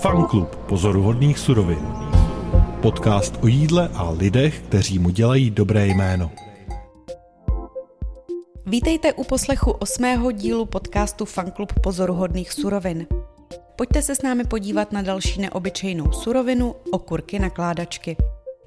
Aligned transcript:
Fanklub 0.00 0.56
pozoruhodných 0.56 1.38
surovin. 1.38 1.86
Podcast 2.82 3.38
o 3.42 3.46
jídle 3.46 3.88
a 3.94 4.10
lidech, 4.10 4.60
kteří 4.60 4.98
mu 4.98 5.10
dělají 5.10 5.50
dobré 5.50 5.86
jméno. 5.86 6.30
Vítejte 8.66 9.12
u 9.12 9.24
poslechu 9.24 9.70
osmého 9.70 10.30
dílu 10.30 10.66
podcastu 10.66 11.24
Fanklub 11.24 11.72
pozoruhodných 11.80 12.52
surovin. 12.52 13.06
Pojďte 13.76 14.02
se 14.02 14.14
s 14.14 14.22
námi 14.22 14.44
podívat 14.44 14.92
na 14.92 15.02
další 15.02 15.40
neobyčejnou 15.40 16.12
surovinu, 16.12 16.74
okurky 16.90 17.38
nakládačky. 17.38 18.16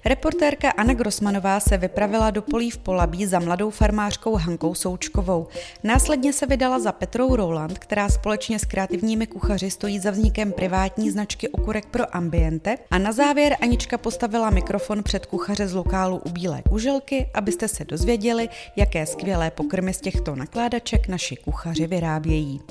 Reportérka 0.06 0.70
Anna 0.70 0.94
Grossmanová 0.94 1.60
se 1.60 1.78
vypravila 1.78 2.32
do 2.32 2.42
polí 2.42 2.72
v 2.72 2.78
Polabí 2.78 3.26
za 3.26 3.40
mladou 3.40 3.70
farmářkou 3.70 4.36
Hankou 4.36 4.76
Součkovou. 4.76 5.48
Následně 5.84 6.34
se 6.34 6.46
vydala 6.46 6.80
za 6.80 6.92
Petrou 6.92 7.36
Roland, 7.36 7.80
která 7.80 8.10
společně 8.10 8.60
s 8.60 8.66
kreativními 8.66 9.28
kuchaři 9.28 9.72
stojí 9.72 10.00
za 10.00 10.12
vznikem 10.12 10.52
privátní 10.52 11.12
značky 11.12 11.50
okurek 11.50 11.86
pro 11.86 12.16
ambiente. 12.16 12.78
A 12.92 12.98
na 12.98 13.12
závěr 13.12 13.58
Anička 13.62 13.98
postavila 13.98 14.50
mikrofon 14.50 15.04
před 15.04 15.26
kuchaře 15.26 15.68
z 15.68 15.74
lokálu 15.74 16.18
u 16.18 16.30
Bílé 16.30 16.62
kuželky, 16.70 17.30
abyste 17.34 17.68
se 17.68 17.86
dozvěděli, 17.86 18.50
jaké 18.76 19.06
skvělé 19.06 19.52
pokrmy 19.52 19.94
z 19.94 20.02
těchto 20.02 20.36
nakládaček 20.36 21.08
naši 21.08 21.36
kuchaři 21.36 21.88
vyrábějí. 21.88 22.62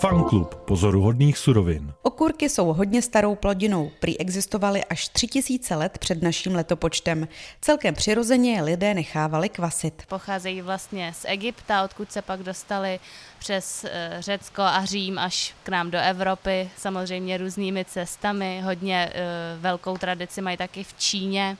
Fanklub 0.00 0.54
pozoruhodných 0.54 1.38
surovin. 1.38 1.92
Okurky 2.02 2.48
jsou 2.48 2.72
hodně 2.72 3.02
starou 3.02 3.34
plodinou, 3.34 3.90
prý 4.00 4.20
existovaly 4.20 4.84
až 4.84 5.08
3000 5.08 5.74
let 5.74 5.98
před 5.98 6.22
naším 6.22 6.54
letopočtem. 6.54 7.28
Celkem 7.60 7.94
přirozeně 7.94 8.54
je 8.54 8.62
lidé 8.62 8.94
nechávali 8.94 9.48
kvasit. 9.48 10.02
Pocházejí 10.08 10.62
vlastně 10.62 11.12
z 11.16 11.24
Egypta, 11.28 11.84
odkud 11.84 12.12
se 12.12 12.22
pak 12.22 12.42
dostali 12.42 13.00
přes 13.38 13.84
eh, 13.84 14.16
Řecko 14.20 14.62
a 14.62 14.84
Řím 14.84 15.18
až 15.18 15.54
k 15.62 15.68
nám 15.68 15.90
do 15.90 15.98
Evropy, 15.98 16.70
samozřejmě 16.76 17.38
různými 17.38 17.84
cestami. 17.84 18.60
Hodně 18.64 19.12
eh, 19.14 19.22
velkou 19.60 19.96
tradici 19.96 20.42
mají 20.42 20.56
taky 20.56 20.84
v 20.84 20.94
Číně, 20.98 21.56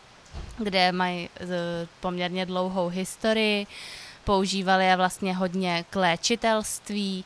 kde 0.59 0.93
mají 0.93 1.29
eh, 1.37 1.47
poměrně 2.01 2.47
dlouhou 2.47 2.89
historii. 2.89 3.67
Používali 4.25 4.87
je 4.87 4.97
vlastně 4.97 5.35
hodně 5.35 5.85
k 5.91 5.97
léčitelství 5.97 7.25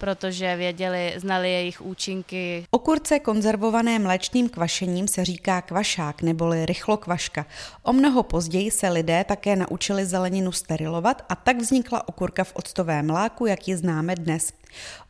protože 0.00 0.56
věděli, 0.56 1.14
znali 1.16 1.50
jejich 1.52 1.80
účinky. 1.80 2.66
Okurce 2.70 3.18
konzervované 3.18 3.98
mléčným 3.98 4.48
kvašením 4.48 5.08
se 5.08 5.24
říká 5.24 5.62
kvašák 5.62 6.22
neboli 6.22 6.66
rychlokvaška. 6.66 7.46
O 7.82 7.92
mnoho 7.92 8.22
později 8.22 8.70
se 8.70 8.88
lidé 8.88 9.24
také 9.24 9.56
naučili 9.56 10.06
zeleninu 10.06 10.52
sterilovat 10.52 11.22
a 11.28 11.34
tak 11.34 11.56
vznikla 11.56 12.08
okurka 12.08 12.44
v 12.44 12.52
octovém 12.54 13.06
mláku, 13.06 13.46
jak 13.46 13.68
ji 13.68 13.76
známe 13.76 14.14
dnes. 14.16 14.52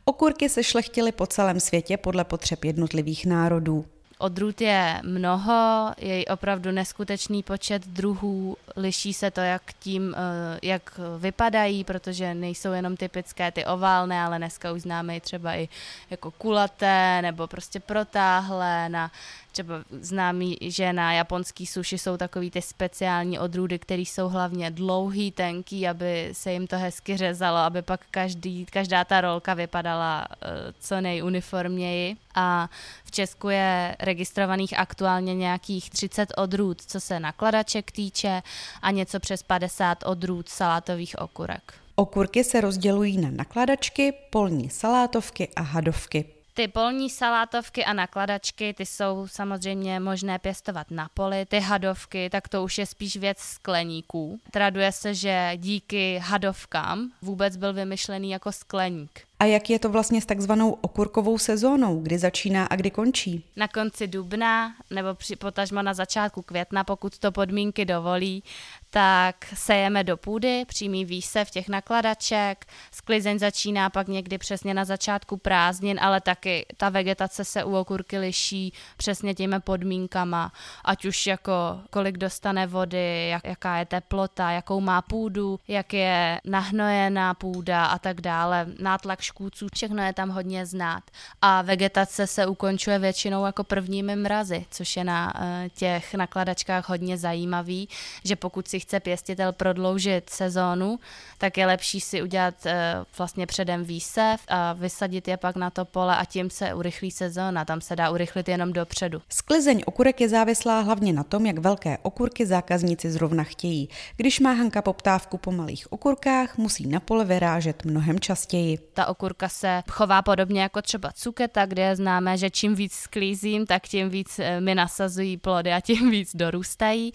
Okurky 0.04 0.48
se 0.48 0.64
šlechtily 0.64 1.12
po 1.12 1.26
celém 1.26 1.60
světě 1.60 1.96
podle 1.96 2.24
potřeb 2.24 2.64
jednotlivých 2.64 3.26
národů. 3.26 3.84
Odrůd 4.20 4.60
je 4.60 5.00
mnoho, 5.04 5.92
je 5.98 6.24
opravdu 6.24 6.70
neskutečný 6.70 7.42
počet 7.42 7.86
druhů, 7.86 8.56
liší 8.76 9.12
se 9.12 9.30
to 9.30 9.40
jak 9.40 9.62
tím, 9.78 10.14
eh, 10.16 10.58
jak 10.62 11.00
vypadají, 11.18 11.84
protože 11.84 12.34
nejsou 12.34 12.72
jenom 12.72 12.96
typické 12.96 13.52
ty 13.52 13.64
oválné, 13.64 14.22
ale 14.22 14.38
dneska 14.38 14.72
už 14.72 14.82
známe 14.82 15.16
i 15.16 15.20
třeba 15.20 15.54
i 15.54 15.68
jako 16.10 16.30
kulaté 16.30 17.22
nebo 17.22 17.46
prostě 17.46 17.80
protáhlé 17.80 18.88
na 18.88 19.10
třeba 19.52 19.74
známý, 19.90 20.56
že 20.60 20.92
na 20.92 21.12
japonský 21.12 21.66
suši 21.66 21.98
jsou 21.98 22.16
takový 22.16 22.50
ty 22.50 22.62
speciální 22.62 23.38
odrůdy, 23.38 23.78
které 23.78 24.02
jsou 24.02 24.28
hlavně 24.28 24.70
dlouhý, 24.70 25.30
tenký, 25.30 25.88
aby 25.88 26.28
se 26.32 26.52
jim 26.52 26.66
to 26.66 26.78
hezky 26.78 27.16
řezalo, 27.16 27.56
aby 27.56 27.82
pak 27.82 28.00
každý, 28.10 28.66
každá 28.66 29.04
ta 29.04 29.20
rolka 29.20 29.54
vypadala 29.54 30.26
uh, 30.30 30.48
co 30.80 31.00
nejuniformněji. 31.00 32.16
A 32.34 32.68
v 33.04 33.10
Česku 33.10 33.48
je 33.48 33.96
registrovaných 34.00 34.78
aktuálně 34.78 35.34
nějakých 35.34 35.90
30 35.90 36.32
odrůd, 36.36 36.82
co 36.82 37.00
se 37.00 37.20
nakladaček 37.20 37.90
týče 37.90 38.42
a 38.82 38.90
něco 38.90 39.20
přes 39.20 39.42
50 39.42 39.98
odrůd 40.06 40.48
salátových 40.48 41.18
okurek. 41.18 41.74
Okurky 41.94 42.44
se 42.44 42.60
rozdělují 42.60 43.18
na 43.18 43.30
nakladačky, 43.30 44.12
polní 44.30 44.70
salátovky 44.70 45.48
a 45.56 45.62
hadovky. 45.62 46.39
Ty 46.54 46.68
polní 46.68 47.10
salátovky 47.10 47.84
a 47.84 47.92
nakladačky, 47.92 48.74
ty 48.74 48.86
jsou 48.86 49.26
samozřejmě 49.26 50.00
možné 50.00 50.38
pěstovat 50.38 50.90
na 50.90 51.08
poli. 51.14 51.46
Ty 51.46 51.60
hadovky, 51.60 52.30
tak 52.30 52.48
to 52.48 52.64
už 52.64 52.78
je 52.78 52.86
spíš 52.86 53.16
věc 53.16 53.38
skleníků. 53.38 54.40
Traduje 54.50 54.92
se, 54.92 55.14
že 55.14 55.52
díky 55.56 56.18
hadovkám 56.18 57.10
vůbec 57.22 57.56
byl 57.56 57.72
vymyšlený 57.72 58.30
jako 58.30 58.52
skleník. 58.52 59.20
A 59.40 59.44
jak 59.44 59.70
je 59.70 59.78
to 59.78 59.88
vlastně 59.88 60.20
s 60.20 60.26
takzvanou 60.26 60.70
okurkovou 60.70 61.38
sezónou, 61.38 62.00
kdy 62.00 62.18
začíná 62.18 62.66
a 62.66 62.76
kdy 62.76 62.90
končí? 62.90 63.44
Na 63.56 63.68
konci 63.68 64.06
dubna 64.06 64.74
nebo 64.90 65.14
při, 65.14 65.36
potažmo 65.36 65.82
na 65.82 65.94
začátku 65.94 66.42
května, 66.42 66.84
pokud 66.84 67.18
to 67.18 67.32
podmínky 67.32 67.84
dovolí, 67.84 68.42
tak 68.90 69.46
sejeme 69.54 70.04
do 70.04 70.16
půdy, 70.16 70.64
přímý 70.64 71.04
výsev 71.04 71.50
těch 71.50 71.68
nakladaček, 71.68 72.66
sklizeň 72.90 73.38
začíná 73.38 73.90
pak 73.90 74.08
někdy 74.08 74.38
přesně 74.38 74.74
na 74.74 74.84
začátku 74.84 75.36
prázdnin, 75.36 75.98
ale 76.02 76.20
taky 76.20 76.66
ta 76.76 76.88
vegetace 76.88 77.44
se 77.44 77.64
u 77.64 77.76
okurky 77.76 78.18
liší 78.18 78.72
přesně 78.96 79.34
těmi 79.34 79.60
podmínkama, 79.60 80.52
ať 80.84 81.04
už 81.04 81.26
jako 81.26 81.80
kolik 81.90 82.18
dostane 82.18 82.66
vody, 82.66 83.28
jak, 83.28 83.44
jaká 83.44 83.76
je 83.76 83.86
teplota, 83.86 84.50
jakou 84.50 84.80
má 84.80 85.02
půdu, 85.02 85.60
jak 85.68 85.92
je 85.92 86.40
nahnojená 86.44 87.34
půda 87.34 87.84
a 87.84 87.98
tak 87.98 88.20
dále, 88.20 88.66
nátlak 88.78 89.20
škůdců, 89.20 89.66
všechno 89.74 90.02
je 90.02 90.12
tam 90.12 90.28
hodně 90.28 90.66
znát. 90.66 91.02
A 91.42 91.62
vegetace 91.62 92.26
se 92.26 92.46
ukončuje 92.46 92.98
většinou 92.98 93.46
jako 93.46 93.64
prvními 93.64 94.16
mrazy, 94.16 94.66
což 94.70 94.96
je 94.96 95.04
na 95.04 95.34
uh, 95.34 95.42
těch 95.74 96.14
nakladačkách 96.14 96.88
hodně 96.88 97.18
zajímavý, 97.18 97.88
že 98.24 98.36
pokud 98.36 98.68
si 98.68 98.79
chce 98.80 99.00
pěstitel 99.00 99.52
prodloužit 99.52 100.30
sezónu, 100.30 100.98
tak 101.38 101.58
je 101.58 101.66
lepší 101.66 102.00
si 102.00 102.22
udělat 102.22 102.54
uh, 102.66 102.72
vlastně 103.18 103.46
předem 103.46 103.84
výsev 103.84 104.40
a 104.48 104.72
vysadit 104.72 105.28
je 105.28 105.36
pak 105.36 105.56
na 105.56 105.70
to 105.70 105.84
pole 105.84 106.16
a 106.16 106.24
tím 106.24 106.50
se 106.50 106.74
urychlí 106.74 107.10
sezóna. 107.10 107.64
Tam 107.64 107.80
se 107.80 107.96
dá 107.96 108.10
urychlit 108.10 108.48
jenom 108.48 108.72
dopředu. 108.72 109.22
Sklizeň 109.28 109.82
okurek 109.86 110.20
je 110.20 110.28
závislá 110.28 110.80
hlavně 110.80 111.12
na 111.12 111.24
tom, 111.24 111.46
jak 111.46 111.58
velké 111.58 111.98
okurky 112.02 112.46
zákazníci 112.46 113.10
zrovna 113.10 113.44
chtějí. 113.44 113.88
Když 114.16 114.40
má 114.40 114.52
Hanka 114.52 114.82
poptávku 114.82 115.38
po 115.38 115.52
malých 115.52 115.92
okurkách, 115.92 116.58
musí 116.58 116.86
na 116.86 117.00
pole 117.00 117.24
vyrážet 117.24 117.84
mnohem 117.84 118.20
častěji. 118.20 118.78
Ta 118.92 119.06
okurka 119.06 119.48
se 119.48 119.82
chová 119.90 120.22
podobně 120.22 120.62
jako 120.62 120.82
třeba 120.82 121.12
cuketa, 121.12 121.66
kde 121.66 121.82
je 121.82 121.96
známé, 121.96 122.38
že 122.38 122.50
čím 122.50 122.74
víc 122.74 122.92
sklízím, 122.92 123.66
tak 123.66 123.82
tím 123.88 124.10
víc 124.10 124.38
eh, 124.38 124.60
mi 124.60 124.74
nasazují 124.74 125.36
plody 125.36 125.72
a 125.72 125.80
tím 125.80 126.10
víc 126.10 126.30
dorůstají. 126.36 127.12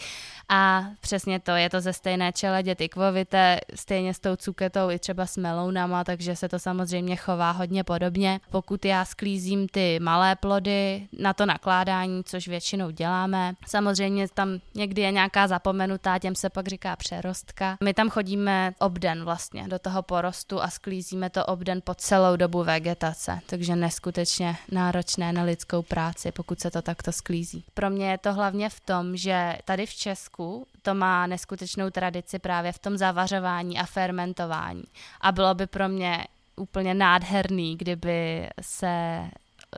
A 0.50 0.86
přesně 1.02 1.40
to, 1.40 1.52
je 1.56 1.70
to 1.70 1.82
ze 1.82 1.94
stejné 1.94 2.34
čeledě 2.34 2.76
tykvovité, 2.76 3.60
stejně 3.76 4.14
s 4.14 4.20
tou 4.20 4.36
cuketou 4.36 4.90
i 4.90 5.00
třeba 5.00 5.26
s 5.26 5.38
melounama, 5.38 6.04
takže 6.04 6.36
se 6.36 6.50
to 6.50 6.60
samozřejmě 6.60 7.16
chová 7.16 7.52
hodně 7.52 7.84
podobně. 7.84 8.40
Pokud 8.52 8.86
já 8.86 9.06
sklízím 9.06 9.68
ty 9.68 10.00
malé 10.00 10.36
plody 10.36 11.08
na 11.20 11.34
to 11.34 11.46
nakládání, 11.46 12.24
což 12.24 12.48
většinou 12.48 12.90
děláme, 12.90 13.54
samozřejmě 13.68 14.28
tam 14.34 14.60
někdy 14.76 15.02
je 15.02 15.12
nějaká 15.12 15.48
zapomenutá, 15.48 16.20
těm 16.20 16.36
se 16.36 16.50
pak 16.50 16.68
říká 16.68 16.96
přerostka. 16.96 17.78
My 17.84 17.94
tam 17.94 18.10
chodíme 18.10 18.74
obden 18.80 19.24
vlastně 19.24 19.68
do 19.68 19.80
toho 19.80 20.02
porostu 20.04 20.62
a 20.62 20.70
sklízíme 20.70 21.30
to 21.30 21.46
obden 21.46 21.82
po 21.84 21.96
celou 21.96 22.36
dobu 22.36 22.64
vegetace, 22.64 23.40
takže 23.46 23.76
neskutečně 23.76 24.56
náročné 24.72 25.34
na 25.34 25.44
lidskou 25.44 25.82
práci, 25.82 26.32
pokud 26.32 26.60
se 26.60 26.72
to 26.72 26.82
takto 26.82 27.12
sklízí. 27.12 27.64
Pro 27.74 27.90
mě 27.90 28.12
je 28.12 28.18
to 28.18 28.34
hlavně 28.34 28.70
v 28.70 28.80
tom, 28.80 29.18
že 29.18 29.58
tady 29.66 29.86
v 29.86 29.94
Česku 29.94 30.68
to 30.86 30.94
má 30.94 31.28
neskutečnou 31.28 31.90
tradici 31.90 32.40
právě 32.40 32.72
v 32.72 32.80
tom 32.80 32.98
zavařování 32.98 33.80
a 33.80 33.86
fermentování. 33.86 34.84
A 35.22 35.32
bylo 35.32 35.56
by 35.56 35.68
pro 35.68 35.90
mě 35.90 36.26
úplně 36.56 36.94
nádherný, 36.94 37.78
kdyby 37.78 38.50
se 38.62 39.26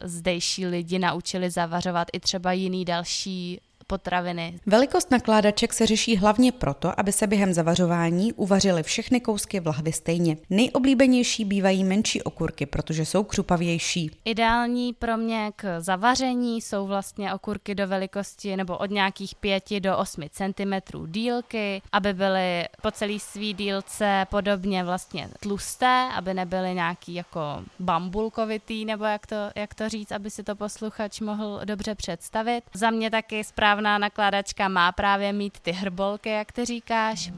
zdejší 0.03 0.65
lidi 0.65 0.99
naučili 0.99 1.49
zavařovat 1.49 2.07
i 2.13 2.19
třeba 2.19 2.51
jiný 2.51 2.85
další 2.85 3.61
potraviny. 3.87 4.59
Velikost 4.65 5.11
nakládaček 5.11 5.73
se 5.73 5.85
řeší 5.85 6.17
hlavně 6.17 6.51
proto, 6.51 6.99
aby 6.99 7.11
se 7.11 7.27
během 7.27 7.53
zavařování 7.53 8.33
uvařily 8.33 8.83
všechny 8.83 9.21
kousky 9.21 9.59
v 9.59 9.67
lahvi 9.67 9.91
stejně. 9.91 10.37
Nejoblíbenější 10.49 11.45
bývají 11.45 11.83
menší 11.83 12.21
okurky, 12.23 12.65
protože 12.65 13.05
jsou 13.05 13.23
křupavější. 13.23 14.11
Ideální 14.25 14.93
pro 14.93 15.17
mě 15.17 15.51
k 15.55 15.81
zavaření 15.81 16.61
jsou 16.61 16.87
vlastně 16.87 17.33
okurky 17.33 17.75
do 17.75 17.87
velikosti 17.87 18.57
nebo 18.57 18.77
od 18.77 18.91
nějakých 18.91 19.35
5 19.35 19.63
do 19.79 19.97
8 19.97 20.23
cm 20.31 21.05
dílky, 21.07 21.81
aby 21.91 22.13
byly 22.13 22.65
po 22.81 22.91
celý 22.91 23.19
svý 23.19 23.53
dílce 23.53 24.25
podobně 24.29 24.83
vlastně 24.83 25.29
tlusté, 25.39 26.09
aby 26.15 26.33
nebyly 26.33 26.73
nějaký 26.73 27.13
jako 27.13 27.39
bambulkovitý, 27.79 28.85
nebo 28.85 29.03
jak 29.03 29.27
to, 29.27 29.35
jak 29.55 29.75
to 29.75 29.89
říct, 29.89 30.11
aby 30.11 30.29
si 30.29 30.43
to 30.43 30.55
posluchač 30.55 31.19
mohl 31.19 31.61
dobře 31.65 31.95
představit. 31.95 32.61
Za 32.73 32.89
mě 32.89 33.11
taky 33.11 33.43
správně 33.43 33.76
správná 33.77 33.97
nakládačka 33.97 34.67
má 34.67 34.91
právě 34.91 35.33
mít 35.33 35.59
ty 35.59 35.71
hrbolky, 35.71 36.29
jak 36.29 36.51
ty 36.51 36.65
říkáš. 36.65 37.31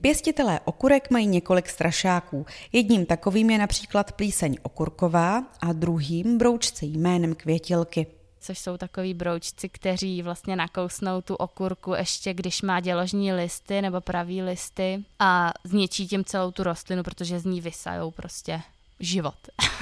Pěstitelé 0.00 0.60
okurek 0.64 1.10
mají 1.10 1.26
několik 1.26 1.68
strašáků. 1.68 2.46
Jedním 2.72 3.06
takovým 3.06 3.50
je 3.50 3.58
například 3.58 4.12
plíseň 4.12 4.56
okurková 4.62 5.44
a 5.60 5.72
druhým 5.72 6.38
broučce 6.38 6.86
jménem 6.86 7.34
květilky 7.34 8.06
což 8.40 8.58
jsou 8.58 8.76
takový 8.76 9.14
broučci, 9.14 9.68
kteří 9.68 10.22
vlastně 10.22 10.56
nakousnou 10.56 11.20
tu 11.20 11.34
okurku 11.34 11.94
ještě, 11.94 12.34
když 12.34 12.62
má 12.62 12.80
děložní 12.80 13.32
listy 13.32 13.82
nebo 13.82 14.00
pravý 14.00 14.42
listy 14.42 15.04
a 15.18 15.52
zničí 15.64 16.08
tím 16.08 16.24
celou 16.24 16.50
tu 16.50 16.62
rostlinu, 16.62 17.02
protože 17.02 17.40
z 17.40 17.44
ní 17.44 17.60
vysajou 17.60 18.10
prostě 18.10 18.62
život. 19.00 19.34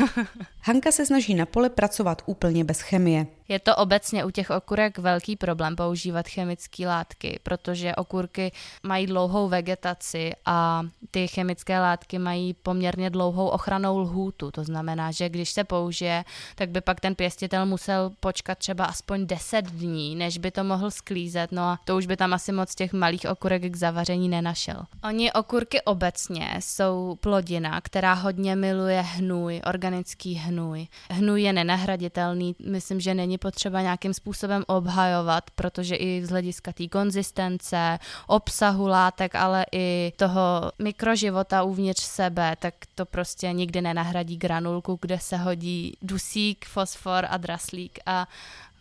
Hanka 0.60 0.92
se 0.92 1.06
snaží 1.06 1.34
na 1.34 1.46
pole 1.46 1.70
pracovat 1.70 2.22
úplně 2.26 2.64
bez 2.64 2.80
chemie. 2.80 3.26
Je 3.48 3.58
to 3.58 3.76
obecně 3.76 4.24
u 4.24 4.30
těch 4.30 4.50
okurek 4.50 4.98
velký 4.98 5.36
problém 5.36 5.76
používat 5.76 6.28
chemické 6.28 6.86
látky, 6.86 7.40
protože 7.42 7.94
okurky 7.94 8.52
mají 8.82 9.06
dlouhou 9.06 9.48
vegetaci 9.48 10.32
a 10.46 10.82
ty 11.10 11.28
chemické 11.28 11.80
látky 11.80 12.18
mají 12.18 12.54
poměrně 12.54 13.10
dlouhou 13.10 13.48
ochranou 13.48 13.98
lhůtu. 13.98 14.50
To 14.50 14.64
znamená, 14.64 15.10
že 15.10 15.28
když 15.28 15.50
se 15.50 15.64
použije, 15.64 16.24
tak 16.54 16.70
by 16.70 16.80
pak 16.80 17.00
ten 17.00 17.14
pěstitel 17.14 17.66
musel 17.66 18.12
počkat 18.20 18.58
třeba 18.58 18.84
aspoň 18.84 19.26
10 19.26 19.66
dní, 19.66 20.16
než 20.16 20.38
by 20.38 20.50
to 20.50 20.64
mohl 20.64 20.90
sklízet. 20.90 21.52
No 21.52 21.62
a 21.62 21.78
to 21.84 21.96
už 21.96 22.06
by 22.06 22.16
tam 22.16 22.32
asi 22.32 22.52
moc 22.52 22.74
těch 22.74 22.92
malých 22.92 23.26
okurek 23.30 23.62
k 23.62 23.76
zavaření 23.76 24.28
nenašel. 24.28 24.84
Oni 25.04 25.32
okurky 25.32 25.82
obecně 25.82 26.54
jsou 26.60 27.18
plodina, 27.20 27.80
která 27.80 28.12
hodně 28.12 28.56
miluje 28.56 29.00
hnůj, 29.00 29.60
organický 29.64 30.34
hnůj. 30.34 30.86
Hnůj 31.10 31.42
je 31.42 31.52
nenahraditelný, 31.52 32.56
myslím, 32.66 33.00
že 33.00 33.14
není 33.14 33.33
není 33.34 33.38
potřeba 33.38 33.82
nějakým 33.82 34.14
způsobem 34.14 34.64
obhajovat, 34.66 35.50
protože 35.50 35.96
i 35.96 36.22
z 36.24 36.30
hlediska 36.30 36.72
té 36.72 36.88
konzistence, 36.88 37.98
obsahu 38.26 38.86
látek, 38.86 39.34
ale 39.34 39.66
i 39.72 40.12
toho 40.16 40.72
mikroživota 40.78 41.62
uvnitř 41.62 42.02
sebe, 42.02 42.56
tak 42.58 42.74
to 42.94 43.06
prostě 43.06 43.52
nikdy 43.52 43.80
nenahradí 43.80 44.36
granulku, 44.36 44.98
kde 45.00 45.18
se 45.18 45.36
hodí 45.36 45.96
dusík, 46.02 46.64
fosfor 46.66 47.26
a 47.30 47.36
draslík 47.36 47.98
a 48.06 48.28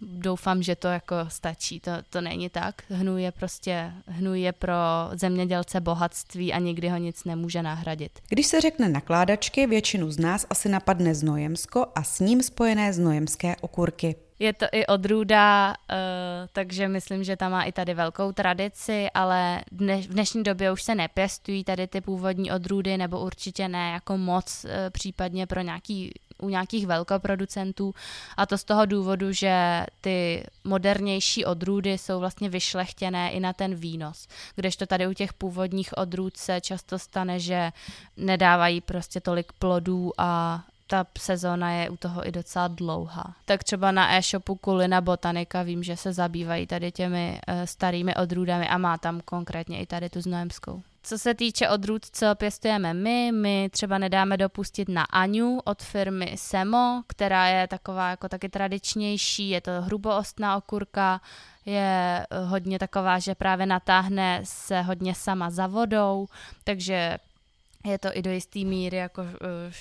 doufám, 0.08 0.64
že 0.64 0.76
to 0.76 0.88
jako 0.88 1.16
stačí. 1.28 1.80
To, 1.80 1.92
to 2.10 2.22
není 2.22 2.50
tak. 2.50 2.82
Hnůj 2.90 3.24
je 3.24 3.32
prostě, 3.32 3.94
hnůj 4.08 4.42
je 4.42 4.52
pro 4.52 4.74
zemědělce 5.14 5.82
bohatství 5.82 6.54
a 6.54 6.60
nikdy 6.60 6.90
ho 6.90 6.98
nic 6.98 7.24
nemůže 7.24 7.62
nahradit. 7.62 8.12
Když 8.30 8.48
se 8.48 8.62
řekne 8.62 8.90
nakládačky, 8.90 9.68
většinu 9.68 10.12
z 10.12 10.20
nás 10.20 10.46
asi 10.50 10.70
napadne 10.70 11.16
znojemsko 11.16 11.86
a 11.96 12.04
s 12.04 12.20
ním 12.20 12.44
spojené 12.44 12.94
znojemské 12.94 13.56
okurky. 13.62 14.16
Je 14.40 14.54
to 14.54 14.66
i 14.72 14.86
odrůda, 14.86 15.70
uh, 15.70 15.96
takže 16.54 16.88
myslím, 16.88 17.24
že 17.24 17.36
tam 17.38 17.52
má 17.52 17.64
i 17.64 17.72
tady 17.72 17.94
velkou 17.94 18.32
tradici, 18.32 19.08
ale 19.14 19.64
v 19.72 20.08
dnešní 20.08 20.44
době 20.44 20.72
už 20.72 20.84
se 20.84 20.96
nepěstují 20.96 21.64
tady 21.64 21.88
ty 21.88 22.02
původní 22.02 22.52
odrůdy, 22.52 22.98
nebo 22.98 23.20
určitě 23.20 23.68
ne 23.68 23.92
jako 23.92 24.18
moc, 24.18 24.66
uh, 24.66 24.72
případně 24.90 25.48
pro 25.48 25.62
nějaký 25.62 26.12
u 26.44 26.50
nějakých 26.50 26.88
velkoproducentů 26.88 27.96
a 28.38 28.46
to 28.46 28.58
z 28.58 28.64
toho 28.64 28.86
důvodu, 28.86 29.32
že 29.32 29.86
ty 30.02 30.44
modernější 30.64 31.46
odrůdy 31.46 31.98
jsou 31.98 32.20
vlastně 32.20 32.50
vyšlechtěné 32.50 33.32
i 33.32 33.40
na 33.40 33.54
ten 33.54 33.76
výnos, 33.76 34.28
kdežto 34.56 34.86
tady 34.86 35.08
u 35.08 35.14
těch 35.14 35.34
původních 35.34 35.98
odrůd 35.98 36.38
se 36.38 36.62
často 36.62 37.00
stane, 37.00 37.40
že 37.40 37.72
nedávají 38.18 38.82
prostě 38.82 39.22
tolik 39.22 39.52
plodů 39.52 40.12
a 40.18 40.64
ta 40.88 41.06
sezóna 41.18 41.72
je 41.72 41.90
u 41.90 41.98
toho 41.98 42.28
i 42.28 42.32
docela 42.32 42.68
dlouhá. 42.68 43.36
Tak 43.46 43.64
třeba 43.64 43.92
na 43.92 44.18
e-shopu 44.18 44.56
Kulina 44.56 45.02
Botanika 45.02 45.64
vím, 45.64 45.84
že 45.84 45.98
se 45.98 46.14
zabývají 46.14 46.68
tady 46.68 46.92
těmi 46.92 47.40
uh, 47.48 47.64
starými 47.66 48.16
odrůdami 48.16 48.68
a 48.68 48.78
má 48.78 48.98
tam 48.98 49.22
konkrétně 49.26 49.80
i 49.80 49.86
tady 49.86 50.10
tu 50.10 50.22
znojemskou. 50.22 50.82
Co 51.06 51.18
se 51.18 51.34
týče 51.34 51.70
odrůd, 51.70 52.06
co 52.12 52.36
pěstujeme 52.36 52.94
my, 52.94 53.32
my 53.32 53.70
třeba 53.72 53.98
nedáme 53.98 54.38
dopustit 54.38 54.90
na 54.90 55.04
Aňu 55.04 55.60
od 55.66 55.84
firmy 55.84 56.36
Semo, 56.38 57.04
která 57.08 57.48
je 57.48 57.68
taková 57.68 58.10
jako 58.10 58.30
taky 58.30 58.50
tradičnější, 58.50 59.50
je 59.50 59.62
to 59.62 59.72
hruboostná 59.82 60.58
okurka, 60.58 61.22
je 61.66 62.26
hodně 62.46 62.80
taková, 62.80 63.20
že 63.20 63.36
právě 63.36 63.66
natáhne 63.66 64.42
se 64.44 64.82
hodně 64.82 65.16
sama 65.16 65.50
za 65.50 65.68
vodou, 65.68 66.28
takže 66.64 67.18
je 67.86 68.00
to 68.00 68.18
i 68.18 68.22
do 68.22 68.32
jisté 68.32 68.60
míry 68.60 68.98
jako 68.98 69.22
eh, 69.22 69.72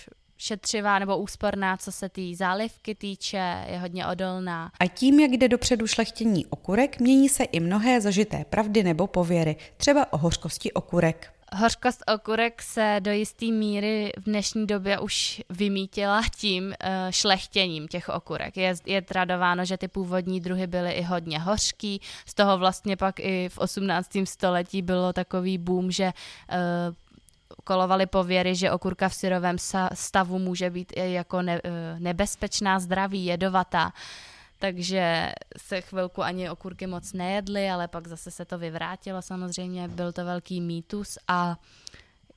šetřivá 0.43 0.99
nebo 0.99 1.19
úsporná, 1.19 1.77
co 1.77 1.93
se 1.93 2.09
té 2.09 2.23
zálivky 2.35 2.95
týče, 2.95 3.65
je 3.67 3.79
hodně 3.79 4.07
odolná. 4.07 4.73
A 4.81 4.87
tím, 4.87 5.21
jak 5.21 5.31
jde 5.31 5.49
dopředu 5.49 5.87
šlechtění 5.87 6.47
okurek, 6.47 7.01
mění 7.01 7.29
se 7.29 7.45
i 7.45 7.61
mnohé 7.61 8.01
zažité 8.01 8.45
pravdy 8.51 8.83
nebo 8.83 9.07
pověry, 9.07 9.57
třeba 9.77 10.13
o 10.13 10.19
hořkosti 10.19 10.73
okurek. 10.73 11.33
Hořkost 11.55 12.03
okurek 12.15 12.63
se 12.63 12.97
do 13.01 13.11
jisté 13.11 13.47
míry 13.47 14.13
v 14.19 14.25
dnešní 14.25 14.67
době 14.67 14.99
už 14.99 15.43
vymítila 15.51 16.23
tím 16.37 16.65
uh, 16.65 16.75
šlechtěním 17.11 17.89
těch 17.89 18.09
okurek. 18.09 18.57
Je, 18.57 18.75
je 18.87 19.03
tradováno, 19.03 19.65
že 19.65 19.77
ty 19.77 19.89
původní 19.89 20.41
druhy 20.41 20.67
byly 20.67 20.93
i 20.93 21.03
hodně 21.03 21.39
hořký, 21.39 22.01
z 22.27 22.35
toho 22.35 22.59
vlastně 22.59 22.97
pak 22.97 23.21
i 23.21 23.49
v 23.49 23.59
18. 23.59 24.09
století 24.25 24.83
bylo 24.83 25.13
takový 25.13 25.59
boom, 25.59 25.91
že 25.91 26.05
uh, 26.07 26.95
kolovaly 27.65 28.07
pověry, 28.07 28.55
že 28.55 28.71
okurka 28.71 29.09
v 29.09 29.15
syrovém 29.15 29.57
stavu 29.95 30.39
může 30.39 30.71
být 30.71 30.93
jako 30.97 31.43
ne, 31.43 31.61
eh, 31.65 31.97
nebezpečná, 31.99 32.79
zdraví, 32.79 33.25
jedovatá. 33.25 33.93
Takže 34.59 35.33
se 35.57 35.81
chvilku 35.81 36.23
ani 36.23 36.51
okurky 36.51 36.87
moc 36.87 37.13
nejedly, 37.13 37.71
ale 37.71 37.89
pak 37.89 38.09
zase 38.09 38.31
se 38.31 38.45
to 38.45 38.59
vyvrátilo 38.59 39.23
samozřejmě, 39.23 39.89
byl 39.89 40.13
to 40.13 40.25
velký 40.25 40.61
mýtus 40.61 41.19
a 41.29 41.57